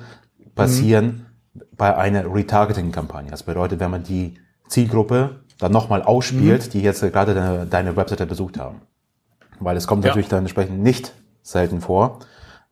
passieren 0.55 1.27
mhm. 1.55 1.61
bei 1.77 1.97
einer 1.97 2.33
Retargeting-Kampagne. 2.33 3.31
Das 3.31 3.43
bedeutet, 3.43 3.81
wenn 3.81 3.91
man 3.91 4.03
die 4.03 4.39
Zielgruppe 4.69 5.41
dann 5.59 5.73
nochmal 5.73 6.03
ausspielt, 6.03 6.67
mhm. 6.67 6.71
die 6.71 6.83
jetzt 6.83 7.01
gerade 7.01 7.35
deine, 7.35 7.67
deine 7.67 7.97
Webseite 7.97 8.27
besucht 8.27 8.59
haben. 8.59 8.83
Weil 9.59 9.77
es 9.77 9.87
kommt 9.87 10.05
ja. 10.05 10.11
natürlich 10.11 10.29
dann 10.29 10.41
entsprechend 10.41 10.83
nicht 10.83 11.13
selten 11.43 11.81
vor, 11.81 12.19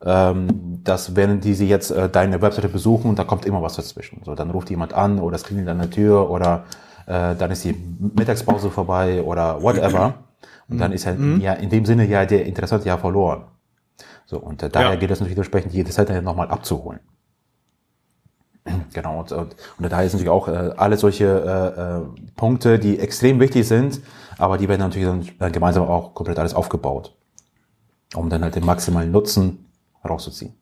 ähm, 0.04 0.80
dass 0.84 1.16
wenn 1.16 1.40
die 1.40 1.54
sie 1.54 1.68
jetzt 1.68 1.90
äh, 1.90 2.08
deine 2.08 2.42
Webseite 2.42 2.68
besuchen, 2.68 3.14
da 3.14 3.24
kommt 3.24 3.46
immer 3.46 3.62
was 3.62 3.76
dazwischen. 3.76 4.22
So, 4.24 4.34
dann 4.34 4.50
ruft 4.50 4.68
jemand 4.70 4.92
an 4.92 5.18
oder 5.18 5.36
es 5.36 5.44
klingelt 5.44 5.68
an 5.68 5.78
der 5.78 5.90
Tür 5.90 6.30
oder 6.30 6.64
äh, 7.06 7.34
dann 7.34 7.50
ist 7.50 7.64
die 7.64 7.74
Mittagspause 8.14 8.70
vorbei 8.70 9.22
oder 9.22 9.62
whatever. 9.62 10.14
Und 10.68 10.78
dann 10.78 10.92
ist 10.92 11.04
ja, 11.04 11.12
mhm. 11.12 11.40
ja 11.40 11.52
in 11.54 11.70
dem 11.70 11.84
Sinne 11.84 12.06
ja 12.06 12.24
der 12.24 12.46
Interessante 12.46 12.88
ja 12.88 12.96
verloren. 12.96 13.44
So, 14.26 14.38
und 14.38 14.62
äh, 14.62 14.70
daher 14.70 14.90
ja. 14.90 14.96
geht 14.96 15.10
es 15.10 15.20
natürlich 15.20 15.38
entsprechend, 15.38 15.72
jede 15.72 15.92
Seite 15.92 16.20
nochmal 16.22 16.48
abzuholen. 16.48 17.00
Genau, 18.94 19.20
und, 19.20 19.32
und, 19.32 19.56
und 19.78 19.92
daher 19.92 20.06
ist 20.06 20.14
natürlich 20.14 20.30
auch 20.30 20.48
äh, 20.48 20.72
alle 20.76 20.96
solche 20.96 21.26
äh, 21.26 21.80
äh, 21.80 22.30
Punkte, 22.34 22.78
die 22.78 22.98
extrem 22.98 23.38
wichtig 23.38 23.68
sind, 23.68 24.00
aber 24.38 24.56
die 24.56 24.68
werden 24.68 24.80
natürlich 24.80 25.36
dann 25.38 25.48
äh, 25.48 25.50
gemeinsam 25.52 25.86
auch 25.86 26.14
komplett 26.14 26.38
alles 26.38 26.54
aufgebaut, 26.54 27.14
um 28.14 28.30
dann 28.30 28.42
halt 28.42 28.54
den 28.54 28.64
maximalen 28.64 29.10
Nutzen 29.10 29.66
rauszuziehen. 30.08 30.54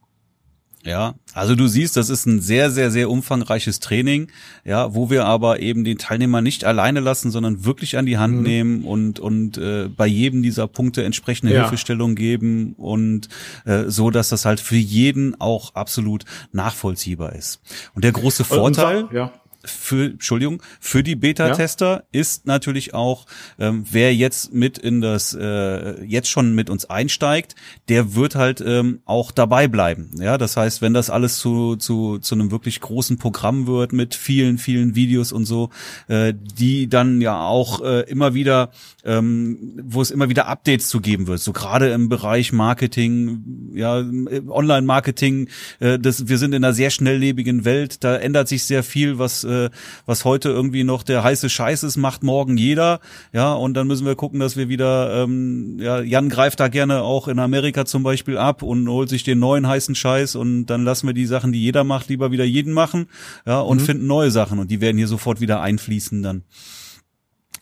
Ja, 0.85 1.15
also 1.33 1.55
du 1.55 1.69
siehst, 1.69 1.97
das 1.97 2.11
ist 2.11 2.27
ein 2.27 2.41
sehr, 2.41 2.71
sehr, 2.71 2.91
sehr 2.91 3.09
umfangreiches 3.09 3.79
Training, 3.79 4.29
ja, 4.65 4.95
wo 4.95 5.11
wir 5.11 5.27
aber 5.27 5.61
eben 5.61 5.85
den 5.85 5.97
Teilnehmer 5.97 6.41
nicht 6.41 6.65
alleine 6.65 6.99
lassen, 6.99 7.31
sondern 7.31 7.65
wirklich 7.65 7.97
an 7.99 8.07
die 8.07 8.19
Hand 8.19 8.39
mhm. 8.39 8.43
nehmen 8.43 8.85
und 8.85 9.21
und 9.21 9.59
äh, 9.59 9.89
bei 9.89 10.07
jedem 10.07 10.43
dieser 10.43 10.67
Punkte 10.67 11.05
entsprechende 11.05 11.55
ja. 11.55 11.61
Hilfestellung 11.61 12.17
geben 12.17 12.75
und 12.77 13.29
äh, 13.65 13.85
so, 13.87 14.11
dass 14.11 14.31
das 14.31 14.45
halt 14.45 14.59
für 14.59 14.77
jeden 14.77 15.41
auch 15.41 15.75
absolut 15.75 16.25
nachvollziehbar 16.51 17.35
ist. 17.35 17.61
Und 17.95 18.03
der 18.03 18.13
große 18.13 18.43
Vorteil, 18.45 19.09
ja 19.13 19.33
für, 19.65 20.07
Entschuldigung, 20.07 20.63
für 20.81 21.03
die 21.03 21.17
Beta-Tester 21.17 21.91
ja. 21.91 22.03
ist 22.13 22.47
natürlich 22.47 22.95
auch, 22.95 23.27
ähm, 23.59 23.85
wer 23.91 24.15
jetzt 24.15 24.53
mit 24.53 24.79
in 24.79 25.01
das, 25.01 25.35
äh, 25.35 26.03
jetzt 26.05 26.29
schon 26.29 26.55
mit 26.55 26.71
uns 26.71 26.85
einsteigt, 26.87 27.55
der 27.89 28.15
wird 28.15 28.35
halt 28.35 28.63
ähm, 28.65 29.01
auch 29.05 29.31
dabei 29.31 29.69
bleiben. 29.69 30.11
Ja, 30.19 30.39
das 30.39 30.57
heißt, 30.57 30.83
wenn 30.83 30.95
das 30.95 31.11
alles 31.11 31.39
zu, 31.39 31.77
zu, 31.77 32.19
zu 32.19 32.35
einem 32.35 32.51
wirklich 32.51 32.81
großen 32.81 33.19
Programm 33.19 33.67
wird 33.67 33.93
mit 33.93 34.15
vielen, 34.15 34.59
vielen 34.59 34.95
Videos 34.95 35.33
und 35.33 35.45
so, 35.45 35.71
äh, 36.09 36.35
die 36.59 36.89
dann 36.89 37.21
ja 37.21 37.41
auch 37.41 37.83
äh, 37.83 38.01
immer 38.11 38.35
wieder, 38.35 38.71
ähm, 39.05 39.81
wo 39.85 40.03
es 40.03 40.11
immer 40.11 40.29
wieder 40.29 40.47
Updates 40.47 40.89
zu 40.89 41.01
geben 41.01 41.27
wird, 41.27 41.41
so 41.41 41.53
gerade 41.53 41.91
im 41.91 42.09
Bereich 42.09 42.53
Marketing, 42.53 43.73
ja, 43.75 44.05
Online-Marketing, 44.49 45.49
äh, 45.81 45.99
das, 45.99 46.29
wir 46.29 46.39
sind 46.39 46.55
in 46.55 46.65
einer 46.65 46.75
sehr 46.75 46.91
schnelllebigen 46.91 47.65
Welt, 47.65 48.05
da 48.05 48.17
ändert 48.17 48.49
sich 48.49 48.65
sehr 48.65 48.83
viel, 48.83 49.19
was 49.19 49.45
äh, 49.53 49.71
was 50.07 50.25
heute 50.25 50.49
irgendwie 50.49 50.85
noch 50.85 51.03
der 51.03 51.23
heiße 51.23 51.49
Scheiß 51.49 51.83
ist, 51.83 51.97
macht 51.97 52.23
morgen 52.23 52.57
jeder. 52.57 53.01
Ja, 53.33 53.53
und 53.55 53.75
dann 53.75 53.87
müssen 53.87 54.07
wir 54.07 54.17
gucken, 54.17 54.41
dass 54.41 54.57
wir 54.57 54.69
wieder, 54.69 55.23
ähm, 55.23 55.79
ja, 55.79 56.01
Jan 56.01 56.29
greift 56.29 56.61
da 56.61 56.69
gerne 56.69 57.03
auch 57.03 57.29
in 57.29 57.39
Amerika 57.39 57.85
zum 57.85 58.03
Beispiel 58.03 58.39
ab 58.39 58.63
und 58.63 58.89
holt 58.89 59.09
sich 59.09 59.25
den 59.25 59.39
neuen 59.39 59.69
heißen 59.69 59.95
Scheiß 59.95 60.35
und 60.35 60.67
dann 60.67 60.85
lassen 60.85 61.07
wir 61.07 61.15
die 61.15 61.27
Sachen, 61.27 61.53
die 61.53 61.63
jeder 61.63 61.85
macht, 61.85 62.09
lieber 62.09 62.31
wieder 62.31 62.45
jeden 62.45 62.73
machen, 62.73 63.07
ja, 63.47 63.61
und 63.61 63.81
mhm. 63.81 63.85
finden 63.85 64.07
neue 64.07 64.31
Sachen 64.31 64.59
und 64.59 64.71
die 64.71 64.81
werden 64.81 64.97
hier 64.97 65.09
sofort 65.09 65.41
wieder 65.41 65.61
einfließen 65.61 66.23
dann. 66.23 66.45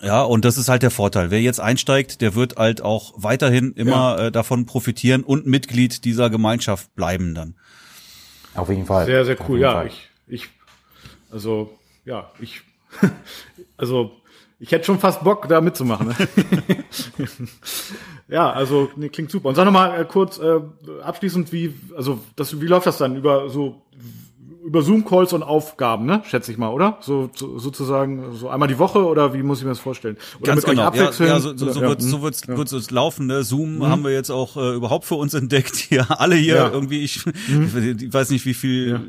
Ja, 0.02 0.22
und 0.22 0.44
das 0.44 0.56
ist 0.56 0.68
halt 0.68 0.82
der 0.82 0.90
Vorteil. 0.90 1.30
Wer 1.30 1.42
jetzt 1.42 1.60
einsteigt, 1.60 2.22
der 2.22 2.34
wird 2.34 2.56
halt 2.56 2.82
auch 2.82 3.12
weiterhin 3.16 3.72
immer 3.72 4.16
ja. 4.18 4.26
äh, 4.26 4.32
davon 4.32 4.64
profitieren 4.64 5.22
und 5.22 5.46
Mitglied 5.46 6.04
dieser 6.04 6.30
Gemeinschaft 6.30 6.94
bleiben 6.94 7.34
dann. 7.34 7.54
Auf 8.54 8.68
jeden 8.68 8.86
Fall. 8.86 9.06
Sehr, 9.06 9.24
sehr 9.24 9.36
cool. 9.48 9.60
Ja, 9.60 9.72
Fall. 9.72 9.86
ich, 9.88 10.08
ich, 10.26 10.48
also 11.30 11.78
ja, 12.10 12.30
ich, 12.40 12.60
also 13.76 14.12
Ich 14.58 14.72
hätte 14.72 14.84
schon 14.84 14.98
fast 14.98 15.24
Bock, 15.24 15.48
da 15.48 15.62
mitzumachen. 15.62 16.08
Ne? 16.08 16.16
ja, 18.28 18.52
also 18.52 18.90
nee, 18.96 19.08
klingt 19.08 19.30
super. 19.30 19.48
Und 19.48 19.54
sag 19.54 19.64
noch 19.64 19.72
mal 19.72 19.98
äh, 19.98 20.04
kurz 20.04 20.38
äh, 20.38 20.60
abschließend, 21.02 21.50
wie 21.52 21.74
also 21.96 22.18
das, 22.36 22.60
wie 22.60 22.66
läuft 22.66 22.86
das 22.86 22.98
dann 22.98 23.16
über 23.16 23.48
so 23.48 23.80
über 24.64 24.82
Zoom-Calls 24.82 25.32
und 25.32 25.42
Aufgaben, 25.42 26.04
ne? 26.04 26.22
Schätze 26.26 26.52
ich 26.52 26.58
mal, 26.58 26.68
oder? 26.68 26.98
So, 27.00 27.30
so 27.34 27.58
sozusagen 27.58 28.34
so 28.34 28.50
einmal 28.50 28.68
die 28.68 28.78
Woche 28.78 29.06
oder 29.06 29.32
wie 29.32 29.42
muss 29.42 29.58
ich 29.58 29.64
mir 29.64 29.70
das 29.70 29.78
vorstellen? 29.78 30.16
Oder 30.40 30.52
Ganz 30.52 30.64
genau. 30.64 30.92
Ja, 30.92 31.10
ja, 31.10 31.40
so, 31.40 31.56
so, 31.56 31.72
so 31.72 31.80
wird 31.80 32.02
so 32.02 32.22
wird's, 32.22 32.42
ja. 32.46 32.56
wird's, 32.56 32.72
wird's 32.72 32.90
laufen. 32.90 33.26
Ne? 33.26 33.42
Zoom 33.42 33.76
mhm. 33.76 33.86
haben 33.86 34.04
wir 34.04 34.12
jetzt 34.12 34.30
auch 34.30 34.56
äh, 34.56 34.74
überhaupt 34.74 35.06
für 35.06 35.14
uns 35.14 35.32
entdeckt. 35.32 35.76
Hier 35.76 36.06
alle 36.20 36.34
hier 36.34 36.56
ja. 36.56 36.70
irgendwie. 36.70 37.00
Ich, 37.00 37.24
mhm. 37.24 37.96
ich 38.00 38.12
weiß 38.12 38.30
nicht, 38.30 38.44
wie 38.44 38.54
viel 38.54 38.90
ja. 38.90 39.00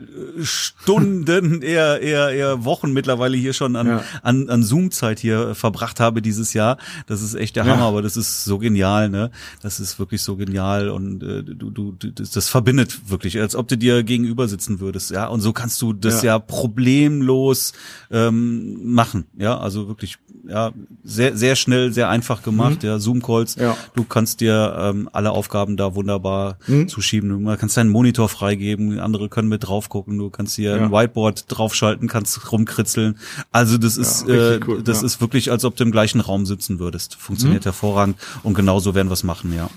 Stunden, 0.44 1.62
eher 1.62 2.00
eher 2.02 2.30
eher 2.30 2.64
Wochen 2.64 2.94
mittlerweile 2.94 3.36
hier 3.36 3.54
schon 3.54 3.76
an 3.76 4.02
an, 4.24 4.50
an 4.50 4.64
Zoom-Zeit 4.64 5.20
hier 5.20 5.54
verbracht 5.54 6.00
habe 6.00 6.22
dieses 6.22 6.54
Jahr. 6.54 6.78
Das 7.08 7.22
ist 7.22 7.36
echt 7.36 7.56
der 7.56 7.66
Hammer. 7.66 7.82
Aber 7.82 8.02
das 8.02 8.16
ist 8.16 8.46
so 8.46 8.58
genial, 8.58 9.10
ne? 9.10 9.32
Das 9.62 9.80
ist 9.80 10.00
wirklich 10.00 10.22
so 10.22 10.38
genial 10.38 10.90
und 10.90 11.24
äh, 11.24 11.44
du 11.44 11.72
du 11.72 11.94
das, 12.00 12.32
das 12.32 12.48
verbindet 12.48 13.10
wirklich, 13.10 13.40
als 13.40 13.56
ob 13.56 13.68
du 13.68 13.78
dir 13.78 14.04
gegenüber 14.04 14.48
sitzen 14.48 14.80
würdest. 14.80 15.12
Ja 15.12 15.28
und 15.28 15.41
so 15.42 15.54
kannst 15.54 15.82
du 15.82 15.94
das 15.94 16.22
ja, 16.22 16.34
ja 16.34 16.40
problemlos 16.40 17.74
ähm, 18.12 18.94
machen. 18.94 19.26
Ja, 19.38 19.58
also 19.58 19.88
wirklich 19.88 20.18
ja 20.48 20.72
sehr 21.04 21.36
sehr 21.36 21.56
schnell, 21.56 21.94
sehr 21.94 22.10
einfach 22.10 22.44
gemacht. 22.44 22.84
Mhm. 22.84 22.90
Ja, 22.90 23.00
Zoom 23.00 23.22
Calls. 23.22 23.56
Ja. 23.56 23.76
Du 23.96 24.04
kannst 24.04 24.42
dir 24.42 24.76
ähm, 24.78 25.10
alle 25.12 25.32
Aufgaben 25.32 25.78
da 25.78 25.96
wunderbar 25.96 26.58
mhm. 26.68 26.88
zuschieben. 26.88 27.46
Du 27.46 27.58
kannst 27.58 27.78
deinen 27.78 27.90
Monitor 27.90 28.30
freigeben, 28.30 29.00
andere 29.00 29.30
können 29.30 29.50
mit 29.50 29.68
drauf 29.68 29.90
gucken. 29.90 30.18
Du 30.18 30.30
kannst 30.30 30.56
hier 30.56 30.76
ja. 30.76 30.84
ein 30.84 30.92
Whiteboard 30.92 31.46
draufschalten, 31.48 32.08
kannst 32.08 32.52
rumkritzeln. 32.52 33.18
Also 33.52 33.78
das 33.78 33.98
ist 33.98 34.28
äh, 34.28 34.60
cool. 34.66 34.82
das 34.84 35.04
ist 35.04 35.22
wirklich, 35.22 35.52
als 35.52 35.66
ob 35.66 35.76
du 35.76 35.84
im 35.84 35.92
gleichen 35.92 36.22
Raum 36.22 36.46
sitzen 36.46 36.80
würdest. 36.80 37.16
Funktioniert 37.16 37.62
mhm. 37.62 37.66
hervorragend 37.66 38.18
und 38.44 38.54
genauso 38.54 38.96
werden 38.96 39.10
wir 39.10 39.14
es 39.14 39.24
machen. 39.24 39.54
Ja. 39.54 39.70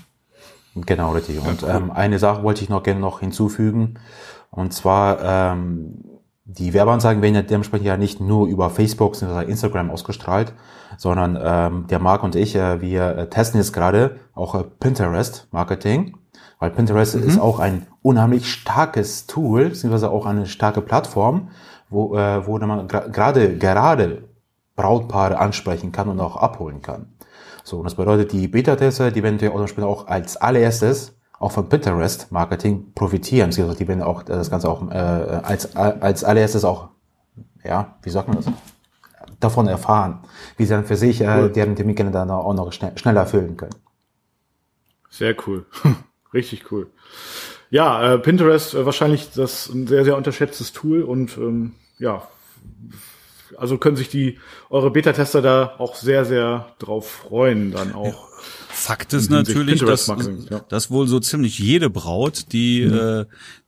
Genau, 0.75 1.13
richtig. 1.13 1.39
Und 1.39 1.63
ähm, 1.63 1.89
eine 1.89 2.19
Sache 2.19 2.43
wollte 2.43 2.63
ich 2.63 2.69
noch 2.69 2.83
gerne 2.83 2.99
noch 2.99 3.21
hinzufügen. 3.21 3.95
Und 4.51 4.73
zwar, 4.73 5.21
ähm, 5.21 6.03
die 6.45 6.73
Werbeanzeigen 6.73 7.21
werden 7.21 7.35
ja 7.35 7.41
dementsprechend 7.41 7.87
ja 7.87 7.97
nicht 7.97 8.19
nur 8.21 8.47
über 8.47 8.69
Facebook 8.69 9.13
bzw. 9.13 9.45
Instagram 9.49 9.89
ausgestrahlt, 9.89 10.53
sondern 10.97 11.37
ähm, 11.41 11.87
der 11.87 11.99
Marc 11.99 12.23
und 12.23 12.35
ich, 12.35 12.55
äh, 12.55 12.81
wir 12.81 13.17
äh, 13.17 13.29
testen 13.29 13.59
jetzt 13.59 13.73
gerade 13.73 14.17
auch 14.33 14.55
äh, 14.55 14.63
Pinterest 14.79 15.47
Marketing, 15.51 16.17
weil 16.59 16.71
Pinterest 16.71 17.15
mhm. 17.15 17.23
ist 17.23 17.39
auch 17.39 17.59
ein 17.59 17.87
unheimlich 18.01 18.51
starkes 18.51 19.27
Tool, 19.27 19.69
beziehungsweise 19.69 20.09
auch 20.09 20.25
eine 20.25 20.45
starke 20.45 20.81
Plattform, 20.81 21.49
wo, 21.89 22.15
äh, 22.15 22.45
wo 22.45 22.57
man 22.59 22.87
gerade 22.87 23.57
gerade 23.57 24.23
Brautpaare 24.75 25.39
ansprechen 25.39 25.91
kann 25.91 26.09
und 26.09 26.19
auch 26.19 26.37
abholen 26.37 26.81
kann. 26.81 27.13
So, 27.63 27.77
und 27.77 27.85
das 27.85 27.95
bedeutet, 27.95 28.31
die 28.31 28.47
Beta-Tester, 28.47 29.09
die 29.09 29.23
werden 29.23 29.41
wir 29.41 29.53
auch 29.87 30.07
als 30.07 30.37
allererstes 30.37 31.14
auch 31.39 31.51
von 31.51 31.69
Pinterest 31.69 32.31
Marketing 32.31 32.93
profitieren. 32.93 33.51
Die 33.51 33.87
werden 33.87 34.01
auch 34.01 34.23
das 34.23 34.49
Ganze 34.49 34.69
auch 34.69 34.89
äh, 34.89 34.95
als, 34.95 35.75
als 35.75 36.23
allererstes 36.23 36.63
auch, 36.63 36.89
ja, 37.63 37.95
wie 38.03 38.09
sagt 38.09 38.27
man 38.27 38.37
das? 38.37 38.45
Davon 39.39 39.67
erfahren, 39.67 40.19
wie 40.57 40.63
sie 40.63 40.73
dann 40.73 40.85
für 40.85 40.95
sich 40.95 41.21
äh, 41.21 41.49
deren 41.49 41.75
Termine 41.75 42.11
dann 42.11 42.31
auch 42.31 42.53
noch 42.53 42.71
schnell, 42.71 42.97
schneller 42.97 43.21
erfüllen 43.21 43.57
können. 43.57 43.75
Sehr 45.09 45.35
cool. 45.45 45.65
Richtig 46.33 46.71
cool. 46.71 46.87
Ja, 47.69 48.13
äh, 48.13 48.17
Pinterest 48.17 48.73
äh, 48.73 48.85
wahrscheinlich 48.85 49.31
das 49.31 49.69
ein 49.69 49.87
sehr, 49.87 50.05
sehr 50.05 50.15
unterschätztes 50.15 50.71
Tool 50.71 51.01
und 51.01 51.37
ähm, 51.37 51.73
ja, 51.97 52.27
also 53.57 53.77
können 53.77 53.95
sich 53.95 54.09
die 54.09 54.39
eure 54.69 54.91
Beta-Tester 54.91 55.41
da 55.41 55.75
auch 55.77 55.95
sehr, 55.95 56.25
sehr 56.25 56.73
drauf 56.79 57.09
freuen, 57.09 57.71
dann 57.71 57.93
auch. 57.93 58.29
Fakt 58.85 59.13
ist 59.13 59.31
natürlich, 59.31 59.79
dass, 59.79 60.05
ja. 60.05 60.59
dass 60.69 60.91
wohl 60.91 61.07
so 61.07 61.19
ziemlich 61.19 61.57
jede 61.57 61.89
Braut, 61.89 62.51
die, 62.51 62.85
mhm. 62.85 62.93
äh, 62.93 63.25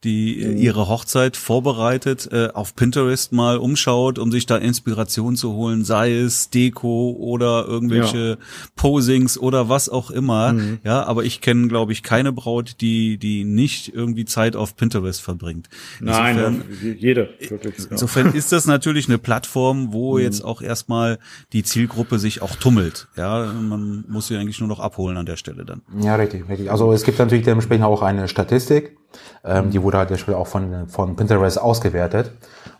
die 0.07 0.45
mhm. 0.45 0.57
ihre 0.57 0.87
Hochzeit 0.87 1.35
vorbereitet, 1.35 2.29
äh, 2.31 2.47
auf 2.53 2.75
Pinterest 2.75 3.33
mal 3.33 3.57
umschaut, 3.57 4.19
um 4.19 4.31
sich 4.31 4.45
da 4.45 4.55
Inspiration 4.55 5.35
zu 5.35 5.53
holen, 5.53 5.83
sei 5.83 6.13
es 6.13 6.49
Deko 6.49 7.15
oder 7.19 7.65
irgendwelche 7.67 8.29
ja. 8.29 8.37
Posings 8.77 9.37
oder 9.37 9.67
was 9.67 9.89
auch 9.89 10.09
immer. 10.09 10.53
Mhm. 10.53 10.79
Ja, 10.83 11.03
aber 11.03 11.25
ich 11.25 11.41
kenne, 11.41 11.67
glaube 11.67 11.91
ich, 11.91 12.03
keine 12.03 12.31
Braut, 12.31 12.77
die, 12.79 13.17
die 13.17 13.43
nicht 13.43 13.93
irgendwie 13.93 14.23
Zeit 14.23 14.55
auf 14.55 14.77
Pinterest 14.77 15.21
verbringt. 15.21 15.67
Nein, 15.99 16.37
insofern, 16.37 16.97
jede. 16.97 17.29
Wirklich, 17.49 17.75
insofern 17.89 18.33
ist 18.33 18.53
das 18.53 18.65
natürlich 18.65 19.09
eine 19.09 19.17
Plattform, 19.17 19.91
wo 19.91 20.15
mhm. 20.15 20.23
jetzt 20.23 20.41
auch 20.41 20.61
erstmal 20.61 21.19
die 21.51 21.63
Zielgruppe 21.63 22.17
sich 22.17 22.41
auch 22.41 22.55
tummelt. 22.55 23.09
Ja, 23.17 23.51
man 23.51 24.05
muss 24.07 24.27
sie 24.27 24.37
eigentlich 24.37 24.59
nur 24.61 24.69
noch 24.69 24.79
abholen 24.79 25.17
an 25.17 25.25
der 25.25 25.35
Stelle 25.35 25.65
dann. 25.65 25.81
Ja, 25.99 26.15
richtig, 26.15 26.47
richtig. 26.47 26.71
Also 26.71 26.93
es 26.93 27.03
gibt 27.03 27.19
natürlich 27.19 27.43
dementsprechend 27.43 27.83
auch 27.83 28.01
eine 28.01 28.29
Statistik, 28.29 28.95
ähm, 29.43 29.71
die 29.71 29.81
wurde 29.81 29.97
halt 29.97 30.09
dementsprechend 30.09 30.41
auch 30.41 30.47
von, 30.47 30.87
von 30.89 31.15
Pinterest 31.15 31.59
ausgewertet. 31.59 32.31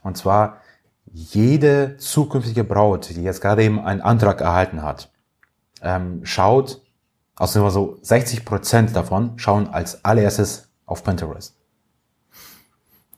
Und 0.03 0.17
zwar 0.17 0.57
jede 1.13 1.97
zukünftige 1.97 2.63
Braut, 2.63 3.09
die 3.09 3.23
jetzt 3.23 3.41
gerade 3.41 3.63
eben 3.63 3.79
einen 3.79 4.01
Antrag 4.01 4.41
erhalten 4.41 4.83
hat, 4.83 5.09
ähm, 5.81 6.21
schaut, 6.23 6.81
also 7.35 7.69
so 7.69 7.97
60 8.01 8.45
Prozent 8.45 8.95
davon 8.95 9.33
schauen 9.37 9.67
als 9.67 10.03
allererstes 10.03 10.69
auf 10.85 11.03
Pinterest. 11.03 11.55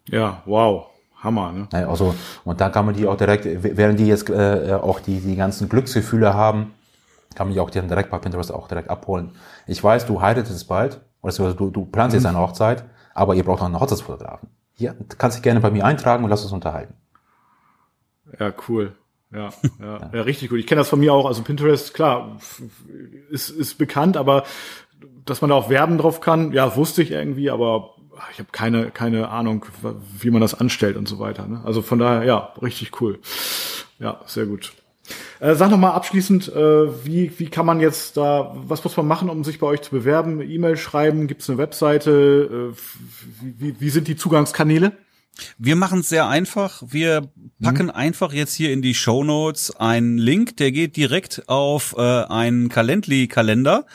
Ja, 0.07 0.41
wow. 0.45 0.87
Hammer, 1.23 1.51
ne? 1.51 1.87
Also, 1.87 2.15
und 2.45 2.61
da 2.61 2.69
kann 2.69 2.85
man 2.85 2.95
die 2.95 3.05
auch 3.05 3.17
direkt, 3.17 3.45
während 3.45 3.99
die 3.99 4.07
jetzt 4.07 4.29
äh, 4.29 4.77
auch 4.81 5.01
die, 5.01 5.19
die 5.19 5.35
ganzen 5.35 5.67
Glücksgefühle 5.67 6.33
haben, 6.33 6.73
kann 7.35 7.47
man 7.47 7.53
die 7.53 7.59
auch 7.59 7.69
direkt 7.69 8.09
bei 8.09 8.17
Pinterest 8.17 8.53
auch 8.53 8.67
direkt 8.67 8.89
abholen. 8.89 9.31
Ich 9.67 9.83
weiß, 9.83 10.05
du 10.05 10.21
heiratest 10.21 10.67
bald, 10.67 11.01
oder 11.21 11.53
du, 11.53 11.69
du 11.69 11.85
planst 11.85 12.13
jetzt 12.13 12.23
mhm. 12.23 12.29
eine 12.29 12.39
Hochzeit, 12.39 12.85
aber 13.19 13.35
ihr 13.35 13.43
braucht 13.43 13.59
noch 13.59 13.67
einen 13.67 13.79
Hochzeitsfotografen. 13.79 14.49
Hier, 14.73 14.95
kannst 15.17 15.37
dich 15.37 15.43
gerne 15.43 15.59
bei 15.59 15.71
mir 15.71 15.85
eintragen 15.85 16.23
und 16.23 16.29
lass 16.29 16.43
uns 16.43 16.53
unterhalten. 16.53 16.93
Ja, 18.39 18.53
cool. 18.67 18.93
Ja, 19.31 19.49
ja, 19.79 20.09
ja, 20.13 20.21
richtig 20.21 20.49
gut. 20.49 20.59
Ich 20.59 20.67
kenne 20.67 20.79
das 20.79 20.89
von 20.89 20.99
mir 20.99 21.13
auch. 21.13 21.25
Also 21.25 21.43
Pinterest, 21.43 21.93
klar, 21.93 22.37
ist, 23.29 23.49
ist 23.49 23.77
bekannt, 23.77 24.15
aber 24.15 24.45
dass 25.25 25.41
man 25.41 25.49
da 25.49 25.55
auch 25.55 25.69
werben 25.69 25.97
drauf 25.97 26.21
kann, 26.21 26.53
ja, 26.53 26.75
wusste 26.75 27.03
ich 27.03 27.11
irgendwie, 27.11 27.49
aber 27.49 27.95
ich 28.31 28.39
habe 28.39 28.49
keine, 28.51 28.89
keine 28.89 29.29
Ahnung, 29.29 29.65
wie 30.17 30.29
man 30.31 30.41
das 30.41 30.53
anstellt 30.53 30.97
und 30.97 31.07
so 31.07 31.19
weiter. 31.19 31.45
Ne? 31.45 31.61
Also 31.65 31.81
von 31.81 31.99
daher, 31.99 32.23
ja, 32.23 32.53
richtig 32.61 33.01
cool. 33.01 33.19
Ja, 33.99 34.21
sehr 34.25 34.45
gut. 34.45 34.73
Äh, 35.39 35.55
sag 35.55 35.71
noch 35.71 35.77
mal 35.77 35.91
abschließend, 35.91 36.49
äh, 36.49 37.05
wie, 37.05 37.31
wie 37.37 37.49
kann 37.49 37.65
man 37.65 37.79
jetzt 37.79 38.17
da, 38.17 38.55
was 38.55 38.83
muss 38.83 38.97
man 38.97 39.07
machen, 39.07 39.29
um 39.29 39.43
sich 39.43 39.59
bei 39.59 39.67
euch 39.67 39.81
zu 39.81 39.91
bewerben? 39.91 40.41
E-Mail 40.41 40.77
schreiben? 40.77 41.27
Gibt 41.27 41.41
es 41.41 41.49
eine 41.49 41.57
Webseite? 41.57 42.73
Äh, 42.73 43.53
wie, 43.57 43.75
wie 43.79 43.89
sind 43.89 44.07
die 44.07 44.15
Zugangskanäle? 44.15 44.93
Wir 45.57 45.75
machen 45.75 46.01
es 46.01 46.09
sehr 46.09 46.27
einfach. 46.27 46.83
Wir 46.85 47.29
packen 47.61 47.85
mhm. 47.85 47.91
einfach 47.91 48.33
jetzt 48.33 48.53
hier 48.53 48.71
in 48.71 48.81
die 48.81 48.93
Show 48.93 49.23
Notes 49.23 49.75
einen 49.75 50.17
Link, 50.17 50.57
der 50.57 50.71
geht 50.71 50.97
direkt 50.97 51.43
auf 51.47 51.95
äh, 51.97 52.01
einen 52.01 52.69
Calendly-Kalender 52.69 53.85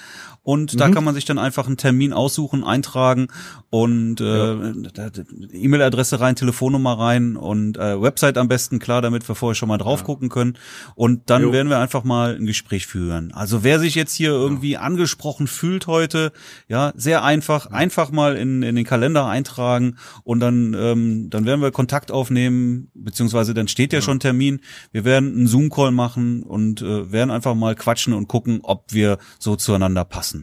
und 0.44 0.74
mhm. 0.74 0.78
da 0.78 0.90
kann 0.90 1.04
man 1.04 1.14
sich 1.14 1.24
dann 1.24 1.38
einfach 1.38 1.66
einen 1.66 1.78
Termin 1.78 2.12
aussuchen, 2.12 2.62
eintragen 2.62 3.28
und 3.70 4.20
äh, 4.20 4.54
ja. 4.54 5.10
E-Mail-Adresse 5.52 6.20
rein, 6.20 6.36
Telefonnummer 6.36 6.98
rein 6.98 7.36
und 7.36 7.78
äh, 7.78 8.00
Website 8.00 8.36
am 8.36 8.46
besten, 8.46 8.78
klar, 8.78 9.00
damit 9.02 9.26
wir 9.26 9.34
vorher 9.34 9.54
schon 9.54 9.68
mal 9.68 9.78
drauf 9.78 10.00
ja. 10.00 10.04
gucken 10.04 10.28
können. 10.28 10.58
Und 10.94 11.30
dann 11.30 11.42
jo. 11.42 11.52
werden 11.52 11.70
wir 11.70 11.78
einfach 11.78 12.04
mal 12.04 12.36
ein 12.36 12.44
Gespräch 12.44 12.86
führen. 12.86 13.32
Also 13.32 13.64
wer 13.64 13.80
sich 13.80 13.94
jetzt 13.94 14.14
hier 14.14 14.30
irgendwie 14.30 14.72
ja. 14.72 14.80
angesprochen 14.80 15.46
fühlt 15.46 15.86
heute, 15.86 16.32
ja, 16.68 16.92
sehr 16.94 17.24
einfach, 17.24 17.66
einfach 17.66 18.10
mal 18.10 18.36
in, 18.36 18.62
in 18.62 18.76
den 18.76 18.84
Kalender 18.84 19.26
eintragen 19.26 19.96
und 20.24 20.40
dann, 20.40 20.74
ähm, 20.78 21.30
dann 21.30 21.46
werden 21.46 21.62
wir 21.62 21.70
Kontakt 21.70 22.12
aufnehmen, 22.12 22.90
beziehungsweise 22.94 23.54
dann 23.54 23.66
steht 23.66 23.94
ja, 23.94 24.02
schon 24.02 24.20
Termin. 24.20 24.60
Wir 24.92 25.06
werden 25.06 25.34
einen 25.34 25.46
Zoom-Call 25.46 25.90
machen 25.90 26.42
und 26.42 26.82
äh, 26.82 27.10
werden 27.10 27.30
einfach 27.30 27.54
mal 27.54 27.74
quatschen 27.74 28.12
und 28.12 28.28
gucken, 28.28 28.60
ob 28.62 28.92
wir 28.92 29.16
so 29.38 29.56
zueinander 29.56 30.04
passen. 30.04 30.33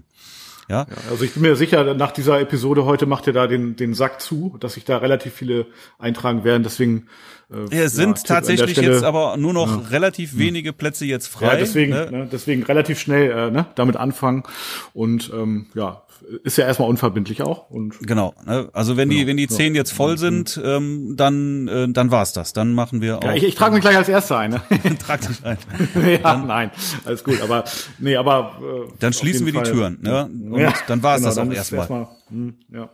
Ja? 0.71 0.87
ja? 0.89 0.97
also 1.09 1.23
ich 1.25 1.33
bin 1.33 1.43
mir 1.43 1.55
sicher, 1.55 1.93
nach 1.93 2.11
dieser 2.11 2.39
Episode 2.39 2.85
heute 2.85 3.05
macht 3.05 3.27
ihr 3.27 3.33
da 3.33 3.45
den, 3.45 3.75
den 3.75 3.93
Sack 3.93 4.21
zu, 4.21 4.55
dass 4.59 4.75
sich 4.75 4.85
da 4.85 4.97
relativ 4.97 5.33
viele 5.33 5.65
eintragen 5.99 6.45
werden. 6.45 6.63
Deswegen 6.63 7.07
äh, 7.51 7.77
es 7.77 7.93
sind 7.93 8.17
ja, 8.17 8.23
tatsächlich 8.23 8.71
Stelle, 8.71 8.93
jetzt 8.93 9.03
aber 9.03 9.37
nur 9.37 9.53
noch 9.53 9.83
ja. 9.83 9.89
relativ 9.89 10.37
wenige 10.37 10.73
Plätze 10.73 11.05
jetzt 11.05 11.27
frei. 11.27 11.47
Ja, 11.47 11.55
deswegen, 11.55 11.91
ne? 11.91 12.11
Ne, 12.11 12.29
deswegen 12.31 12.63
relativ 12.63 12.99
schnell 12.99 13.31
äh, 13.31 13.51
ne, 13.51 13.65
damit 13.75 13.97
anfangen 13.97 14.43
und 14.93 15.31
ähm, 15.33 15.67
ja, 15.75 16.03
ist 16.43 16.57
ja 16.57 16.65
erstmal 16.65 16.89
unverbindlich 16.89 17.41
auch. 17.41 17.69
Und 17.69 17.99
genau. 17.99 18.33
Ne? 18.45 18.69
Also 18.73 18.97
wenn 18.97 19.09
genau, 19.09 19.21
die 19.21 19.27
wenn 19.27 19.37
die 19.37 19.47
zehn 19.47 19.75
jetzt 19.75 19.91
voll 19.91 20.17
sind, 20.17 20.59
ähm, 20.63 21.15
dann 21.17 21.67
äh, 21.67 21.89
dann 21.89 22.11
war's 22.11 22.33
das. 22.33 22.53
Dann 22.53 22.73
machen 22.73 23.01
wir 23.01 23.17
auch. 23.17 23.23
Ja, 23.23 23.33
ich, 23.33 23.43
ich 23.43 23.55
trage 23.55 23.73
mich 23.73 23.81
gleich 23.81 23.97
als 23.97 24.09
Erster 24.09 24.37
ein. 24.37 24.51
Ne? 24.51 24.61
trag 24.99 25.21
dich 25.21 25.43
ein. 25.43 25.57
ja, 26.07 26.17
dann, 26.17 26.47
nein, 26.47 26.71
alles 27.05 27.23
gut. 27.23 27.41
Aber 27.41 27.63
nee, 27.99 28.15
aber 28.15 28.59
äh, 28.61 28.91
dann 28.99 29.13
schließen 29.13 29.45
wir 29.45 29.53
die 29.53 29.59
Fall. 29.59 29.71
Türen. 29.71 29.99
Ne? 30.01 30.25
Und 30.25 30.59
ja, 30.59 30.73
dann 30.87 31.03
war's 31.03 31.21
genau, 31.21 31.29
das 31.29 31.37
auch 31.37 31.51
erstmal. 31.51 31.89
Erst 31.89 32.11
ja. 32.71 32.89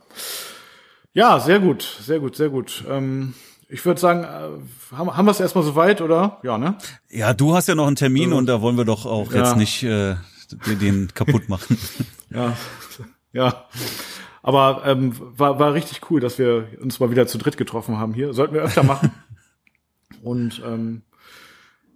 ja, 1.12 1.40
sehr 1.40 1.60
gut, 1.60 1.82
sehr 2.00 2.18
gut, 2.18 2.36
sehr 2.36 2.48
gut. 2.48 2.84
Ähm, 2.88 3.34
ich 3.68 3.84
würde 3.84 4.00
sagen, 4.00 4.24
äh, 4.24 4.96
haben, 4.96 5.16
haben 5.16 5.26
wir 5.26 5.30
es 5.32 5.40
erstmal 5.40 5.64
soweit, 5.64 6.00
oder? 6.00 6.38
Ja, 6.42 6.56
ne? 6.58 6.76
Ja, 7.10 7.34
du 7.34 7.54
hast 7.54 7.68
ja 7.68 7.74
noch 7.74 7.86
einen 7.86 7.96
Termin 7.96 8.26
Also- 8.30 8.36
und 8.38 8.46
da 8.46 8.62
wollen 8.62 8.76
wir 8.76 8.84
doch 8.84 9.04
auch 9.06 9.32
Ja. 9.32 9.38
jetzt 9.38 9.56
nicht 9.56 9.82
äh, 9.82 10.16
den, 10.66 10.78
den 10.78 11.14
kaputt 11.14 11.48
machen. 11.48 11.78
Ja, 12.30 12.54
ja. 13.32 13.64
Aber 14.42 14.82
ähm, 14.84 15.14
war, 15.18 15.58
war 15.58 15.72
richtig 15.72 16.10
cool, 16.10 16.20
dass 16.20 16.38
wir 16.38 16.66
uns 16.78 17.00
mal 17.00 17.10
wieder 17.10 17.26
zu 17.26 17.38
dritt 17.38 17.56
getroffen 17.56 17.96
haben 17.98 18.12
hier. 18.12 18.34
Sollten 18.34 18.52
wir 18.52 18.60
öfter 18.60 18.82
machen. 18.82 19.10
Und 20.22 20.62
ähm, 20.62 21.00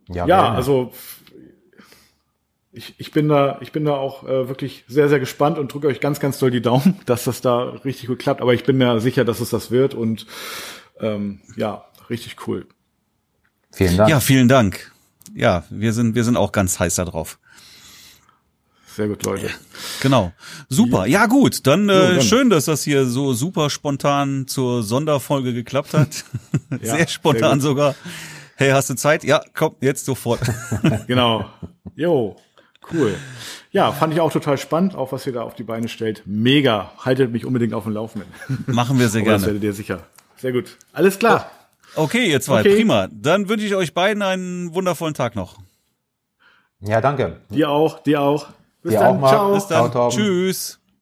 ja, 0.08 0.24
gerne. 0.24 0.56
also 0.56 0.92
ich, 2.72 2.94
ich 2.98 3.12
bin 3.12 3.28
da, 3.28 3.58
ich 3.60 3.72
bin 3.72 3.84
da 3.84 3.92
auch 3.96 4.24
äh, 4.24 4.48
wirklich 4.48 4.84
sehr, 4.88 5.10
sehr 5.10 5.20
gespannt 5.20 5.58
und 5.58 5.72
drücke 5.72 5.86
euch 5.88 6.00
ganz, 6.00 6.18
ganz 6.20 6.38
doll 6.38 6.50
die 6.50 6.62
Daumen, 6.62 6.98
dass 7.06 7.24
das 7.24 7.42
da 7.42 7.64
richtig 7.84 8.06
gut 8.06 8.18
klappt. 8.18 8.40
Aber 8.40 8.54
ich 8.54 8.64
bin 8.64 8.78
mir 8.78 9.00
sicher, 9.00 9.24
dass 9.26 9.40
es 9.40 9.50
das 9.50 9.70
wird 9.70 9.92
und 9.94 10.26
ähm, 11.00 11.40
ja, 11.56 11.84
richtig 12.10 12.46
cool. 12.46 12.66
Vielen 13.72 13.96
Dank. 13.96 14.10
Ja, 14.10 14.20
vielen 14.20 14.48
Dank. 14.48 14.92
Ja, 15.34 15.64
wir 15.70 15.92
sind, 15.92 16.14
wir 16.14 16.24
sind 16.24 16.36
auch 16.36 16.52
ganz 16.52 16.78
heiß 16.78 16.96
da 16.96 17.04
drauf. 17.04 17.38
Sehr 18.94 19.08
gut, 19.08 19.24
Leute. 19.24 19.48
Genau. 20.02 20.32
Super. 20.68 21.06
Ja, 21.06 21.24
gut. 21.26 21.66
Dann, 21.66 21.88
äh, 21.88 22.16
dann. 22.16 22.20
schön, 22.20 22.50
dass 22.50 22.66
das 22.66 22.82
hier 22.82 23.06
so 23.06 23.32
super 23.32 23.70
spontan 23.70 24.46
zur 24.46 24.82
Sonderfolge 24.82 25.54
geklappt 25.54 25.94
hat. 25.94 26.24
Ja, 26.82 26.96
sehr 26.96 27.08
spontan 27.08 27.60
sehr 27.60 27.70
sogar. 27.70 27.94
Hey, 28.56 28.70
hast 28.70 28.88
du 28.90 28.94
Zeit? 28.94 29.24
Ja, 29.24 29.42
komm, 29.54 29.76
jetzt 29.80 30.04
sofort. 30.04 30.40
Genau. 31.06 31.46
Jo, 31.94 32.36
cool. 32.92 33.14
Ja, 33.70 33.92
fand 33.92 34.12
ich 34.14 34.20
auch 34.20 34.32
total 34.32 34.58
spannend, 34.58 34.94
auch 34.94 35.12
was 35.12 35.26
ihr 35.26 35.32
da 35.32 35.42
auf 35.42 35.54
die 35.54 35.62
Beine 35.64 35.88
stellt. 35.88 36.22
Mega. 36.26 36.92
Haltet 36.98 37.30
mich 37.32 37.44
unbedingt 37.44 37.74
auf 37.74 37.84
dem 37.84 37.92
Laufenden. 37.92 38.30
Machen 38.66 38.98
wir 38.98 39.08
sehr 39.08 39.20
Aber 39.22 39.32
das 39.32 39.42
gerne. 39.42 39.54
werdet 39.54 39.64
ihr 39.64 39.72
sicher. 39.72 40.06
Sehr 40.42 40.50
gut. 40.50 40.76
Alles 40.92 41.20
klar. 41.20 41.48
Okay, 41.94 42.28
ihr 42.28 42.40
zwei, 42.40 42.60
Okay. 42.62 42.74
prima. 42.74 43.06
Dann 43.12 43.48
wünsche 43.48 43.64
ich 43.64 43.76
euch 43.76 43.94
beiden 43.94 44.24
einen 44.24 44.74
wundervollen 44.74 45.14
Tag 45.14 45.36
noch. 45.36 45.58
Ja, 46.80 47.00
danke. 47.00 47.36
Dir 47.50 47.70
auch, 47.70 48.00
dir 48.00 48.20
auch. 48.20 48.48
Bis 48.82 48.92
Dir 48.94 48.98
dann. 48.98 49.16
auch 49.16 49.20
mal. 49.20 49.28
Ciao. 49.28 49.54
Bis 49.54 49.66
dann. 49.68 49.92
Ciao. 49.92 50.08
Tschüss. 50.08 50.80